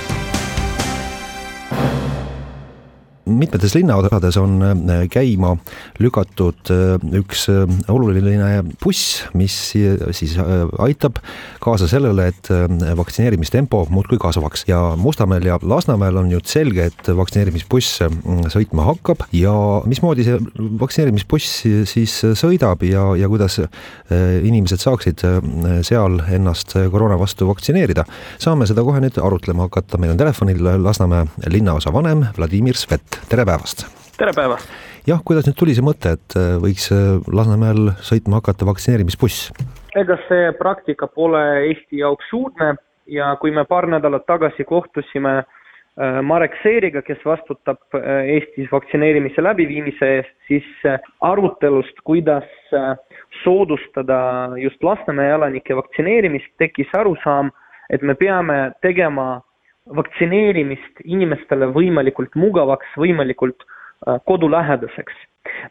mitmetes 3.25 3.75
linnaosades 3.75 4.38
on 4.38 4.57
äh, 4.63 5.03
käima 5.12 5.55
lükatud 6.03 6.71
äh, 6.73 6.97
üks 7.19 7.47
äh, 7.51 7.63
oluline 7.91 8.63
buss, 8.83 9.23
mis 9.38 9.55
siis 9.73 10.36
aitab 10.81 11.19
kaasa 11.63 11.88
sellele, 11.88 12.27
et 12.31 12.49
vaktsineerimistempo 12.97 13.86
muudkui 13.93 14.17
kasvaks. 14.21 14.65
Ja 14.67 14.95
Mustamäel 14.99 15.45
ja 15.47 15.57
Lasnamäel 15.62 16.17
on 16.19 16.29
nüüd 16.31 16.47
selge, 16.49 16.89
et 16.91 17.09
vaktsineerimisbuss 17.15 18.01
sõitma 18.53 18.88
hakkab. 18.89 19.23
Ja 19.36 19.53
mismoodi 19.89 20.25
see 20.27 20.39
vaktsineerimisbuss 20.81 21.63
siis 21.89 22.17
sõidab 22.39 22.83
ja, 22.88 23.05
ja 23.19 23.29
kuidas 23.31 23.59
inimesed 24.12 24.83
saaksid 24.83 25.23
seal 25.88 26.19
ennast 26.36 26.75
koroona 26.91 27.17
vastu 27.19 27.47
vaktsineerida. 27.49 28.05
saame 28.43 28.67
seda 28.69 28.83
kohe 28.83 29.01
nüüd 29.03 29.19
arutlema 29.21 29.69
hakata, 29.69 30.01
meil 30.01 30.15
on 30.15 30.21
telefonil 30.21 30.63
Lasnamäe 30.83 31.51
linnaosa 31.53 31.93
vanem 31.93 32.27
Vladimir 32.38 32.77
Svet 32.79 33.12
tere 33.30 33.45
päevast! 33.45 33.86
tere 34.17 34.34
päevast! 34.36 34.69
jah, 35.08 35.19
kuidas 35.26 35.47
nüüd 35.47 35.58
tuli 35.60 35.76
see 35.76 35.86
mõte, 35.86 36.13
et 36.17 36.38
äh, 36.39 36.56
võiks 36.63 36.88
äh, 36.93 37.19
Lasnamäel 37.34 37.93
sõitma 38.06 38.39
hakata 38.39 38.67
vaktsineerimisbuss? 38.69 39.49
ega 39.99 40.17
see 40.28 40.52
praktika 40.60 41.10
pole 41.12 41.41
Eesti 41.69 42.02
jaoks 42.02 42.32
uudne 42.34 42.73
ja 43.12 43.34
kui 43.41 43.52
me 43.52 43.65
paar 43.69 43.89
nädalat 43.91 44.26
tagasi 44.30 44.65
kohtusime 44.69 45.34
äh, 45.41 46.19
Marek 46.26 46.56
Seeriga, 46.63 47.04
kes 47.06 47.21
vastutab 47.28 47.97
Eestis 47.99 48.71
vaktsineerimise 48.71 49.43
läbiviimise 49.43 50.12
eest, 50.19 50.36
siis 50.47 50.69
arutelust, 51.21 51.99
kuidas 52.08 52.47
soodustada 53.43 54.19
just 54.62 54.84
Lasnamäe 54.84 55.34
elanike 55.36 55.76
vaktsineerimist, 55.76 56.54
tekkis 56.58 56.89
arusaam, 56.97 57.52
et 57.93 58.02
me 58.02 58.15
peame 58.15 58.71
tegema 58.82 59.41
vaktsineerimist 59.95 60.99
inimestele 61.03 61.65
võimalikult 61.75 62.35
mugavaks, 62.39 62.87
võimalikult 62.97 63.63
äh, 63.63 63.67
kodulähedaseks. 64.25 65.13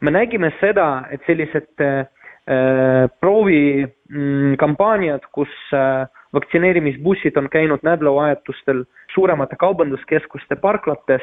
me 0.01 0.11
nägime 0.11 0.51
seda, 0.59 1.05
et 1.11 1.21
sellised 1.25 1.81
äh, 1.81 2.05
äh 2.47 3.09
proovikampaaniad, 3.19 5.21
kus 5.31 5.49
äh, 5.73 6.07
vaktsineerimisbussid 6.33 7.37
on 7.37 7.49
käinud 7.49 7.79
nädalavahetustel 7.83 8.83
suuremate 9.13 9.55
kaubanduskeskuste 9.55 10.55
parklates, 10.55 11.21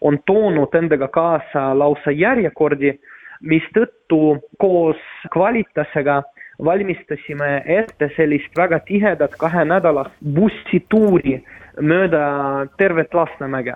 on 0.00 0.18
toonud 0.26 0.74
endaga 0.74 1.08
kaasa 1.08 1.78
lausa 1.78 2.10
järjekordi, 2.10 2.98
mistõttu 3.42 4.38
koos 4.58 4.96
Kvalitasega 5.32 6.22
valmistasime 6.64 7.62
ette 7.66 8.10
sellist 8.16 8.56
väga 8.56 8.78
tihedat 8.86 9.30
kahenädalast 9.38 10.14
bussituuri 10.34 11.42
mööda 11.80 12.66
tervet 12.76 13.14
Lasnamäge. 13.14 13.74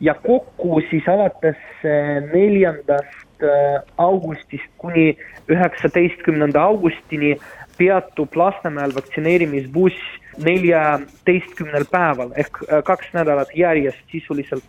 ja 0.00 0.14
kokku 0.14 0.80
siis 0.90 1.08
alates 1.08 1.58
eh, 1.84 2.22
neljandast 2.32 3.42
eh, 3.42 3.80
augustist 3.98 4.70
kuni 4.78 5.16
üheksateistkümnenda 5.48 6.62
augustini 6.62 7.36
peatub 7.78 8.36
Lasnamäel 8.36 8.94
vaktsineerimisbuss 8.94 9.96
neljateistkümnel 10.44 11.84
päeval 11.90 12.32
ehk 12.36 12.62
eh, 12.68 12.82
kaks 12.84 13.12
nädalat 13.12 13.56
järjest 13.56 14.04
sisuliselt 14.12 14.64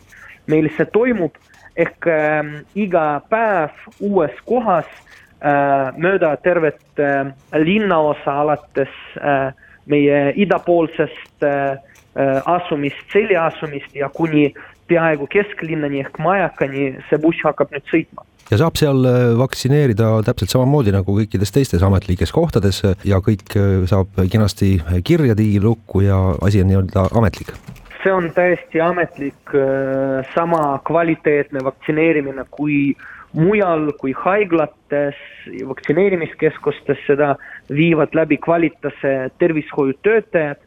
meil 0.47 0.69
see 0.77 0.85
toimub 0.93 1.37
ehk 1.75 2.07
äh, 2.07 2.51
iga 2.75 3.21
päev 3.29 3.71
uues 3.99 4.35
kohas 4.45 4.89
äh, 5.39 5.91
mööda 5.97 6.35
tervet 6.43 6.99
äh, 6.99 7.31
linnaosa 7.55 8.41
alates 8.43 8.91
äh, 9.17 9.53
meie 9.85 10.33
idapoolsest 10.35 11.45
äh, 11.47 11.77
asumist, 12.45 12.99
selli 13.13 13.37
asumist 13.39 13.95
ja 13.95 14.09
kuni 14.09 14.49
peaaegu 14.91 15.27
kesklinnani 15.31 16.03
ehk 16.05 16.19
Majakani 16.19 16.91
see 17.09 17.19
buss 17.23 17.43
hakkab 17.47 17.71
nüüd 17.73 17.87
sõitma. 17.91 18.25
ja 18.51 18.59
saab 18.59 18.79
seal 18.79 19.05
äh, 19.07 19.19
vaktsineerida 19.39 20.09
täpselt 20.27 20.53
samamoodi 20.53 20.93
nagu 20.95 21.15
kõikides 21.19 21.53
teistes 21.55 21.85
ametlikes 21.87 22.33
kohtades 22.35 22.81
ja 23.07 23.21
kõik 23.23 23.55
äh, 23.55 23.85
saab 23.91 24.19
kenasti 24.31 24.73
kirja 25.07 25.37
digilukku 25.37 26.03
ja 26.07 26.19
asi 26.41 26.63
on 26.63 26.71
nii-öelda 26.71 27.07
ametlik? 27.21 27.55
see 28.01 28.09
on 28.09 28.31
täiesti 28.33 28.79
ametlik, 28.81 29.51
sama 30.33 30.79
kvaliteetne 30.87 31.61
vaktsineerimine 31.61 32.47
kui 32.49 32.95
mujal 33.37 33.91
kui 34.01 34.15
haiglates, 34.17 35.19
vaktsineerimiskeskustes, 35.67 36.97
seda 37.05 37.35
viivad 37.69 38.17
läbi 38.17 38.39
kvalitase 38.41 39.13
tervishoiutöötajad 39.39 40.65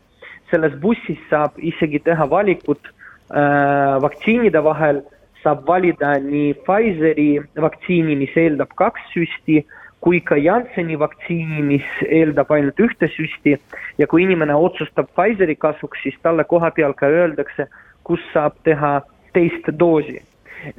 selles 0.50 0.74
bussis 0.80 1.20
saab 1.30 1.58
isegi 1.58 2.00
teha 2.04 2.26
valikut 2.30 2.80
äh, 2.88 3.96
vaktsiinide 4.04 4.62
vahel, 4.64 5.02
saab 5.42 5.64
valida 5.68 6.14
nii 6.24 6.54
Pfizeri 6.66 7.30
vaktsiini, 7.60 8.16
mis 8.16 8.36
eeldab 8.36 8.72
kaks 8.80 9.08
süsti, 9.12 9.62
kui 10.04 10.20
ka 10.20 10.36
Jansseni 10.36 10.98
vaktsiini, 11.00 11.62
mis 11.64 11.86
eeldab 12.08 12.52
ainult 12.52 12.80
ühte 12.80 13.08
süsti 13.12 13.56
ja 13.98 14.08
kui 14.10 14.24
inimene 14.24 14.56
otsustab 14.56 15.08
Pfizeri 15.16 15.56
kasuks, 15.56 16.02
siis 16.04 16.16
talle 16.22 16.44
koha 16.48 16.70
peal 16.76 16.96
ka 16.96 17.08
öeldakse, 17.08 17.68
kus 18.04 18.24
saab 18.32 18.56
teha 18.68 19.00
teist 19.36 19.68
doosi. 19.80 20.22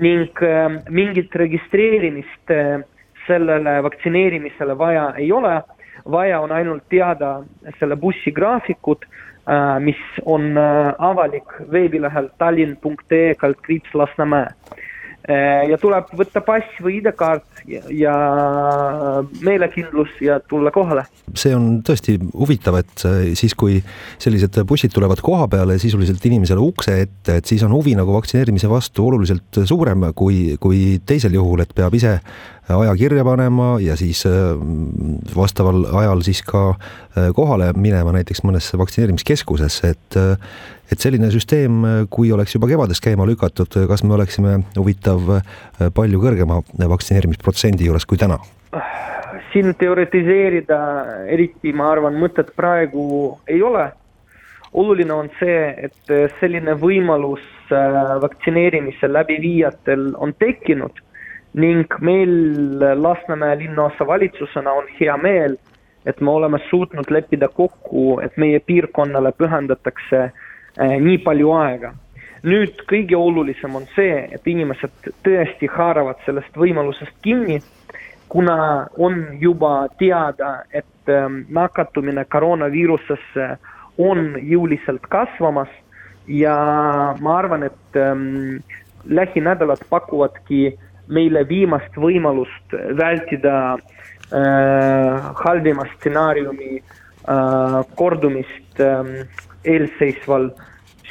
ning 0.01 0.41
äh, 0.41 0.81
mingit 0.89 1.35
registreerimist 1.35 2.49
äh, 2.49 2.81
sellele 3.27 3.83
vaktsineerimisele 3.83 4.77
vaja 4.77 5.13
ei 5.17 5.31
ole, 5.31 5.61
vaja 6.11 6.39
on 6.41 6.51
ainult 6.51 6.83
teada 6.89 7.43
selle 7.79 7.95
bussi 7.95 8.31
graafikut 8.31 9.05
mis 9.79 9.99
on 10.25 10.57
avalik 10.57 11.51
veebilehel 11.71 12.31
tallinn.ee 12.41 13.35
kaldkriips 13.37 13.93
Lasnamäe 13.93 14.47
Äh, 15.25 15.63
ja 15.71 15.77
tuleb 15.81 16.11
võtta 16.13 16.41
pass 16.45 16.75
või 16.85 16.99
ID-kaart 16.99 17.63
ja, 17.65 17.79
ja 17.89 18.13
meelekindlus 19.41 20.11
ja 20.21 20.35
tulla 20.45 20.69
kohale. 20.69 21.07
see 21.33 21.55
on 21.55 21.79
tõesti 21.81 22.19
huvitav, 22.21 22.77
et 22.83 23.05
äh, 23.09 23.31
siis, 23.33 23.55
kui 23.57 23.79
sellised 24.21 24.59
bussid 24.69 24.93
tulevad 24.93 25.23
koha 25.25 25.47
peale 25.49 25.79
sisuliselt 25.81 26.21
inimesele 26.29 26.61
ukse 26.61 26.99
ette, 27.07 27.39
et 27.39 27.49
siis 27.49 27.63
on 27.65 27.73
huvi 27.73 27.95
nagu 27.97 28.13
vaktsineerimise 28.13 28.69
vastu 28.69 29.07
oluliselt 29.07 29.63
suurem 29.65 30.11
kui, 30.13 30.59
kui 30.61 30.99
teisel 31.01 31.33
juhul, 31.33 31.65
et 31.65 31.73
peab 31.73 31.97
ise 31.97 32.19
aja 32.73 32.95
kirja 32.95 33.23
panema 33.23 33.77
ja 33.79 33.95
siis 33.95 34.25
äh, 34.25 34.31
vastaval 35.35 35.85
ajal 35.93 36.21
siis 36.25 36.41
ka 36.43 36.69
äh, 36.69 37.29
kohale 37.35 37.71
minema 37.77 38.13
näiteks 38.15 38.41
mõnesse 38.43 38.77
vaktsineerimiskeskusesse, 38.81 39.93
et 39.93 40.17
äh, 40.17 40.37
et 40.91 41.01
selline 41.01 41.31
süsteem, 41.33 41.79
kui 42.13 42.29
oleks 42.31 42.53
juba 42.53 42.67
kevadest 42.69 43.01
käima 43.01 43.25
lükatud, 43.25 43.73
kas 43.89 44.03
me 44.05 44.13
oleksime 44.13 44.59
huvitav 44.77 45.31
palju 45.97 46.19
kõrgema 46.21 46.59
vaktsineerimisprotsendi 46.77 47.87
juures 47.87 48.05
kui 48.05 48.21
täna? 48.21 48.37
siin 49.49 49.73
teoritiseerida 49.79 50.77
eriti, 51.33 51.73
ma 51.73 51.87
arvan, 51.89 52.19
mõtet 52.21 52.51
praegu 52.55 53.39
ei 53.47 53.63
ole. 53.65 53.87
oluline 54.73 55.13
on 55.13 55.29
see, 55.39 55.73
et 55.89 56.13
selline 56.39 56.77
võimalus 56.77 57.41
vaktsineerimise 58.21 59.09
läbiviijatel 59.09 60.11
on 60.21 60.35
tekkinud 60.37 61.01
ning 61.55 61.85
meil 62.01 62.31
Lasnamäe 63.01 63.57
linnaosa 63.57 64.07
valitsusena 64.07 64.71
on 64.71 64.87
hea 64.99 65.17
meel, 65.17 65.57
et 66.05 66.21
me 66.21 66.31
oleme 66.31 66.59
suutnud 66.69 67.09
leppida 67.09 67.47
kokku, 67.47 68.19
et 68.23 68.37
meie 68.37 68.59
piirkonnale 68.59 69.31
pühendatakse 69.31 70.23
eh, 70.25 70.97
nii 71.01 71.17
palju 71.23 71.53
aega. 71.59 71.93
nüüd 72.45 72.83
kõige 72.85 73.17
olulisem 73.17 73.73
on 73.75 73.87
see, 73.95 74.19
et 74.31 74.47
inimesed 74.47 75.07
tõesti 75.25 75.65
haaravad 75.65 76.19
sellest 76.27 76.53
võimalusest 76.61 77.15
kinni, 77.25 77.57
kuna 78.29 78.85
on 78.97 79.23
juba 79.41 79.87
teada, 79.97 80.59
et 80.69 81.09
eh, 81.09 81.25
nakatumine 81.49 82.25
koroonaviirusesse 82.25 83.49
on 83.97 84.35
jõuliselt 84.43 85.07
kasvamas 85.09 85.71
ja 86.27 86.55
ma 87.21 87.37
arvan, 87.37 87.63
et 87.63 87.97
ähm, 87.97 88.57
lähinädalad 89.05 89.85
pakuvadki 89.89 90.77
meile 91.07 91.43
viimast 91.47 91.97
võimalust 91.99 92.75
vältida 92.97 93.55
äh, 93.75 95.31
halvima 95.43 95.85
stsenaariumi 95.95 96.79
äh, 96.79 97.81
kordumist 97.95 98.79
äh, 98.79 99.11
eelseisval 99.63 100.49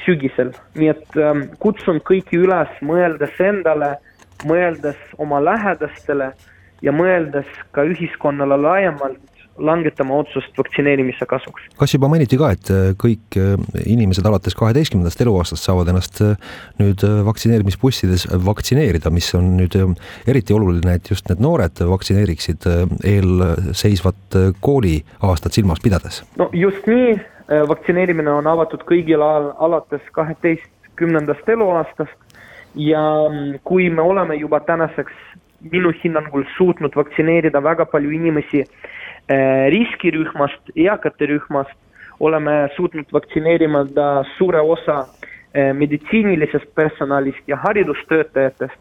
sügisel. 0.04 0.52
nii 0.74 0.90
et 0.92 1.20
äh, 1.20 1.44
kutsun 1.58 2.00
kõiki 2.04 2.40
üles, 2.44 2.72
mõeldes 2.82 3.38
endale, 3.40 3.94
mõeldes 4.44 4.98
oma 5.18 5.40
lähedastele 5.44 6.32
ja 6.82 6.92
mõeldes 6.92 7.48
ka 7.72 7.84
ühiskonnale 7.88 8.58
laiemalt, 8.60 9.20
langetama 9.58 10.16
otsust 10.16 10.58
vaktsineerimise 10.58 11.26
kasuks. 11.26 11.68
kas 11.78 11.94
juba 11.94 12.08
mainiti 12.08 12.38
ka, 12.38 12.50
et 12.54 12.70
äh, 12.72 12.86
kõik 12.98 13.38
äh, 13.38 13.54
inimesed 13.86 14.26
alates 14.26 14.56
kaheteistkümnendast 14.58 15.20
eluaastast 15.24 15.68
saavad 15.68 15.90
ennast 15.92 16.20
äh, 16.24 16.34
nüüd 16.80 17.04
vaktsineerimisbussides 17.26 18.26
vaktsineerida, 18.46 19.12
mis 19.14 19.30
on 19.38 19.54
nüüd 19.60 19.76
eriti 20.26 20.54
oluline, 20.56 20.96
et 20.98 21.10
just 21.10 21.28
need 21.30 21.42
noored 21.44 21.84
vaktsineeriksid 21.90 22.66
eelseisvat 23.04 24.40
kooliaastat 24.64 25.60
silmas 25.60 25.82
pidades? 25.84 26.22
no 26.40 26.50
just 26.52 26.86
nii, 26.90 27.14
vaktsineerimine 27.68 28.32
on 28.32 28.46
avatud 28.50 28.82
kõigil 28.88 29.22
al 29.22 29.52
alates 29.62 30.04
kaheteistkümnendast 30.16 31.48
eluaastast 31.54 32.18
ja 32.74 33.02
mm, 33.30 33.60
kui 33.64 33.90
me 33.90 34.02
oleme 34.02 34.36
juba 34.40 34.60
tänaseks 34.60 35.14
minu 35.72 35.92
hinnangul 36.04 36.44
suutnud 36.56 36.96
vaktsineerida 36.96 37.62
väga 37.62 37.86
palju 37.86 38.10
inimesi 38.10 38.64
riskirühmast, 39.70 40.74
eakate 40.76 41.26
rühmast 41.26 41.76
oleme 42.20 42.68
suutnud 42.76 43.12
vaktsineerimata 43.12 44.24
suure 44.38 44.60
osa 44.60 44.98
äh, 44.98 45.72
meditsiinilisest 45.72 46.74
personalist 46.74 47.48
ja 47.48 47.56
haridustöötajatest, 47.56 48.78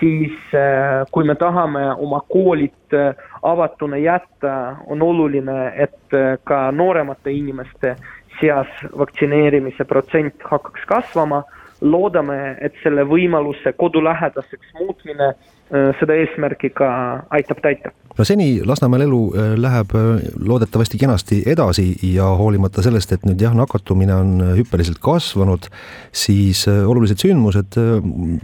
siis 0.00 0.32
äh, 0.54 1.06
kui 1.10 1.24
me 1.24 1.34
tahame 1.34 1.88
oma 1.92 2.20
koolid 2.28 2.96
avatuna 3.42 3.96
jätta, 3.96 4.76
on 4.86 5.02
oluline, 5.02 5.72
et 5.76 6.16
ka 6.44 6.70
nooremate 6.72 7.32
inimeste 7.32 7.96
seas 8.40 8.68
vaktsineerimise 8.98 9.84
protsent 9.84 10.34
hakkaks 10.44 10.86
kasvama. 10.86 11.42
loodame, 11.80 12.58
et 12.60 12.74
selle 12.82 13.06
võimaluse 13.08 13.70
kodulähedaseks 13.72 14.74
muutmine 14.76 15.30
seda 15.70 16.16
eesmärki 16.18 16.72
ka 16.74 16.90
aitab 17.30 17.60
täita. 17.62 17.92
No 18.18 18.24
seni 18.26 18.60
Lasnamäel 18.66 19.06
elu 19.06 19.18
äh, 19.32 19.52
läheb 19.56 19.94
äh, 19.96 20.08
loodetavasti 20.44 20.98
kenasti 20.98 21.38
edasi 21.48 21.86
ja 22.04 22.26
hoolimata 22.36 22.82
sellest, 22.84 23.14
et 23.14 23.22
nüüd 23.24 23.40
jah, 23.40 23.54
nakatumine 23.56 24.12
on 24.12 24.32
äh, 24.44 24.50
hüppeliselt 24.58 24.98
kasvanud, 25.00 25.70
siis 26.12 26.66
olulised 26.68 27.22
sündmused, 27.22 27.78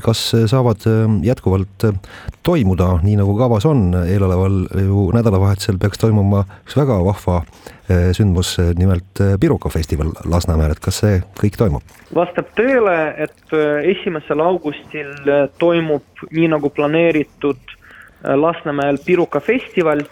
kas 0.05 0.23
saavad 0.49 0.87
jätkuvalt 1.27 1.89
toimuda 2.47 2.95
nii 3.05 3.19
nagu 3.21 3.35
kavas 3.37 3.67
on, 3.69 3.91
eeloleval 4.07 4.63
ju 4.87 5.09
nädalavahetusel 5.17 5.81
peaks 5.83 6.01
toimuma 6.01 6.47
üks 6.63 6.79
väga 6.79 7.01
vahva 7.05 7.43
sündmus, 8.17 8.57
nimelt 8.79 9.21
Piruka 9.41 9.71
festival 9.71 10.11
Lasnamäel, 10.27 10.75
et 10.75 10.83
kas 10.83 11.01
see 11.05 11.21
kõik 11.39 11.59
toimub? 11.61 11.95
vastab 12.15 12.49
tõele, 12.59 12.97
et 13.27 13.57
esimesel 13.93 14.43
augustil 14.43 15.13
toimub 15.61 16.27
nii 16.31 16.49
nagu 16.55 16.71
planeeritud 16.75 17.77
Lasnamäel 18.35 18.99
Piruka 19.05 19.41
festival. 19.41 20.03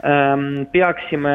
Ähm, 0.00 0.64
peaksime 0.72 1.32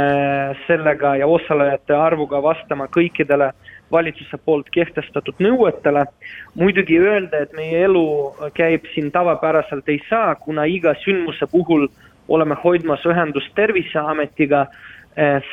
sellega 0.65 1.11
ja 1.19 1.27
osalejate 1.29 1.93
arvuga 1.93 2.39
vastama 2.41 2.87
kõikidele 2.89 3.51
valitsuse 3.91 4.39
poolt 4.45 4.71
kehtestatud 4.73 5.37
nõuetele. 5.39 6.05
muidugi 6.55 6.97
öelda, 6.99 7.43
et 7.43 7.53
meie 7.53 7.83
elu 7.85 8.33
käib 8.53 8.87
siin 8.93 9.11
tavapäraselt 9.11 9.89
ei 9.89 9.99
saa, 10.09 10.35
kuna 10.35 10.65
iga 10.65 10.95
sündmuse 11.03 11.45
puhul 11.51 11.87
oleme 12.27 12.55
hoidmas 12.63 13.05
ühendust 13.05 13.53
Terviseametiga 13.55 14.65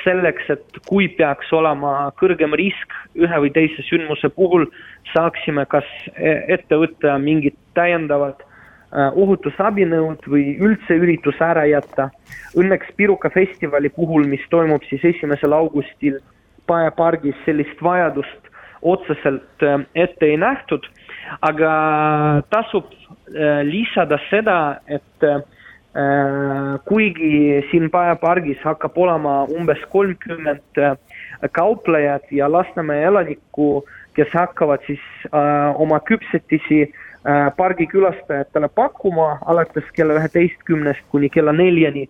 selleks, 0.03 0.49
et 0.51 0.79
kui 0.89 1.07
peaks 1.15 1.53
olema 1.55 2.11
kõrgem 2.19 2.57
risk 2.59 2.97
ühe 3.15 3.43
või 3.45 3.53
teise 3.55 3.85
sündmuse 3.87 4.33
puhul, 4.35 4.67
saaksime 5.13 5.63
kas 5.71 5.87
e-, 6.17 6.41
ette 6.57 6.79
võtta 6.81 7.15
mingid 7.23 7.55
täiendavad 7.79 8.43
Äh, 8.93 9.09
ohutusabinõud 9.17 10.27
või 10.29 10.51
üldse 10.61 10.99
üritus 11.01 11.39
ära 11.41 11.63
jätta. 11.65 12.11
Õnneks 12.61 12.91
Piruka 12.99 13.31
festivali 13.33 13.89
puhul, 13.89 14.27
mis 14.29 14.43
toimub 14.53 14.85
siis 14.91 15.05
esimesel 15.15 15.57
augustil 15.57 16.19
Pae 16.69 16.91
pargis, 16.95 17.39
sellist 17.47 17.81
vajadust 17.83 18.51
otseselt 18.85 19.65
ette 19.97 20.29
ei 20.29 20.37
nähtud, 20.37 20.85
aga 21.41 21.73
tasub 22.53 22.93
lisada 23.67 24.19
seda, 24.29 24.59
et 24.87 25.27
kuigi 26.89 27.61
siin 27.71 27.91
pargis 27.93 28.61
hakkab 28.65 28.97
olema 28.97 29.43
umbes 29.53 29.81
kolmkümmend 29.93 30.81
kauplejat 31.53 32.33
ja 32.33 32.49
Lasnamäe 32.53 33.03
elanikku, 33.05 33.85
kes 34.17 34.33
hakkavad 34.33 34.81
siis 34.87 35.05
oma 35.77 36.01
küpsetisi 36.01 36.87
Äh, 37.23 37.53
pargi 37.57 37.87
külastajatele 37.87 38.67
pakkuma 38.75 39.37
alates 39.47 39.87
kella 39.95 40.17
üheteistkümnest 40.19 41.05
kuni 41.13 41.29
kella 41.31 41.53
neljani, 41.55 42.09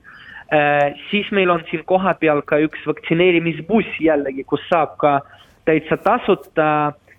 äh, 0.49 0.95
siis 1.11 1.29
meil 1.37 1.51
on 1.53 1.61
siin 1.69 1.83
kohapeal 1.85 2.41
ka 2.49 2.57
üks 2.65 2.87
vaktsineerimisbuss 2.89 3.99
jällegi, 4.01 4.47
kus 4.49 4.65
saab 4.71 4.95
ka 5.03 5.19
täitsa 5.69 5.99
tasuta 6.01 6.69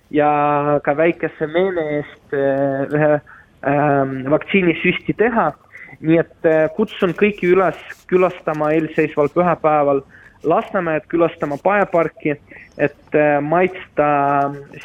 ja 0.09 0.32
ka 0.82 0.97
väikese 0.97 1.45
meene 1.53 1.84
eest 1.99 2.34
äh, 2.34 2.82
ühe 2.97 3.11
ähm, 3.14 4.18
vaktsiinisüsti 4.34 5.14
teha. 5.22 5.51
Nii 6.00 6.18
et 6.22 6.50
kutsun 6.76 7.14
kõiki 7.18 7.52
üles 7.54 7.80
külastama 8.08 8.72
eelseisval 8.74 9.30
pühapäeval 9.34 10.04
Lasnamäed, 10.44 11.06
külastama 11.08 11.58
Pae 11.64 11.86
parki, 11.86 12.36
et 12.78 13.16
äh, 13.16 13.41
maitsta 13.41 14.08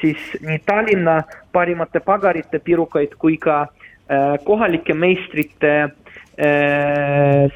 siis 0.00 0.18
nii 0.44 0.60
Tallinna 0.66 1.22
parimate 1.52 2.00
pagarite 2.00 2.60
pirukaid 2.62 3.16
kui 3.18 3.36
ka 3.42 3.60
äh, 3.64 4.36
kohalike 4.44 4.94
meistrite 4.94 5.72
äh, 5.82 5.90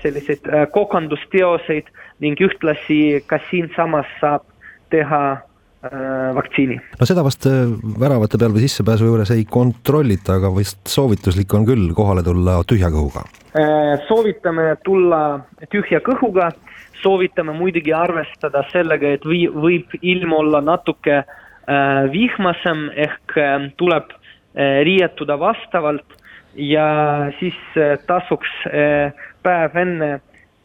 selliseid 0.02 0.48
kokandusteoseid 0.74 1.92
ning 2.24 2.42
ühtlasi 2.42 3.22
ka 3.26 3.38
siinsamas 3.50 4.10
saab 4.20 4.48
teha 4.90 5.22
vaktsiini. 5.82 6.76
no 7.00 7.06
seda 7.08 7.24
vast 7.26 7.48
väravate 7.98 8.38
peal 8.38 8.52
või 8.54 8.62
sissepääsu 8.62 9.08
juures 9.08 9.32
ei 9.34 9.42
kontrollita, 9.50 10.36
aga 10.38 10.52
vist 10.54 10.78
soovituslik 10.86 11.54
on 11.58 11.66
küll 11.66 11.88
kohale 11.96 12.22
tulla 12.22 12.60
tühja 12.68 12.92
kõhuga? 12.94 13.24
soovitame 14.06 14.76
tulla 14.86 15.22
tühja 15.72 15.98
kõhuga 16.06 16.52
soovitame 17.02 17.52
muidugi 17.56 17.92
arvestada 17.94 18.64
sellega, 18.72 19.14
et 19.16 19.26
või, 19.26 19.44
võib 19.50 19.94
ilm 20.00 20.34
olla 20.38 20.62
natuke 20.64 21.22
äh, 21.22 22.02
vihmasem 22.12 22.88
ehk 23.06 23.36
äh, 23.38 23.68
tuleb 23.80 24.12
äh, 24.12 24.82
riietuda 24.86 25.38
vastavalt 25.40 26.18
ja 26.54 26.86
siis 27.40 27.58
äh, 27.76 27.96
tasuks 28.06 28.52
äh, 28.70 29.24
päev 29.42 29.76
enne 29.82 30.12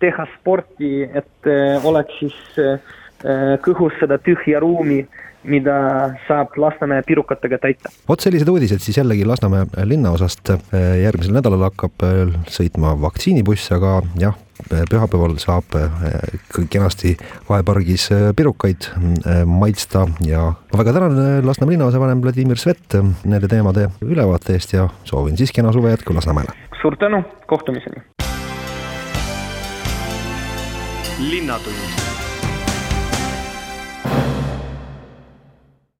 teha 0.01 0.28
sporti, 0.36 1.07
et 1.07 1.49
äh, 1.49 1.86
oleks 1.86 2.20
siis 2.22 2.61
äh, 2.61 2.78
kõhus 3.65 3.95
seda 3.99 4.17
tühja 4.23 4.61
ruumi 4.63 5.01
mida 5.47 5.75
saab 6.28 6.55
Lasnamäe 6.57 7.03
pirukatega 7.07 7.57
täita. 7.61 7.91
vot 8.09 8.21
sellised 8.21 8.49
uudised 8.49 8.84
siis 8.84 8.97
jällegi 8.97 9.25
Lasnamäe 9.25 9.65
linnaosast. 9.84 10.51
järgmisel 11.03 11.38
nädalal 11.38 11.67
hakkab 11.69 12.03
äh, 12.03 12.34
sõitma 12.51 12.95
vaktsiinibuss, 13.01 13.71
aga 13.75 14.01
jah, 14.19 14.36
pühapäeval 14.91 15.38
saab 15.41 15.78
äh, 15.78 16.67
kenasti 16.69 17.15
vahepargis 17.49 18.09
äh, 18.11 18.28
pirukaid 18.36 18.89
maitsta 19.45 20.07
ja 20.25 20.51
ma 20.73 20.82
väga 20.84 20.97
tänan 20.97 21.45
Lasnamäe 21.45 21.78
linnaosavanem 21.78 22.21
Vladimir 22.21 22.59
Svet 22.59 22.99
nende 23.23 23.47
teemade 23.47 23.89
ülevaate 24.01 24.57
eest 24.57 24.73
ja 24.73 24.89
soovin 25.03 25.38
siis 25.38 25.55
kena 25.55 25.71
suve 25.71 25.95
jätku 25.95 26.15
Lasnamäele. 26.15 26.53
suur 26.82 26.97
tänu, 26.97 27.23
kohtumiseni. 27.47 28.03
linnatund 31.17 32.16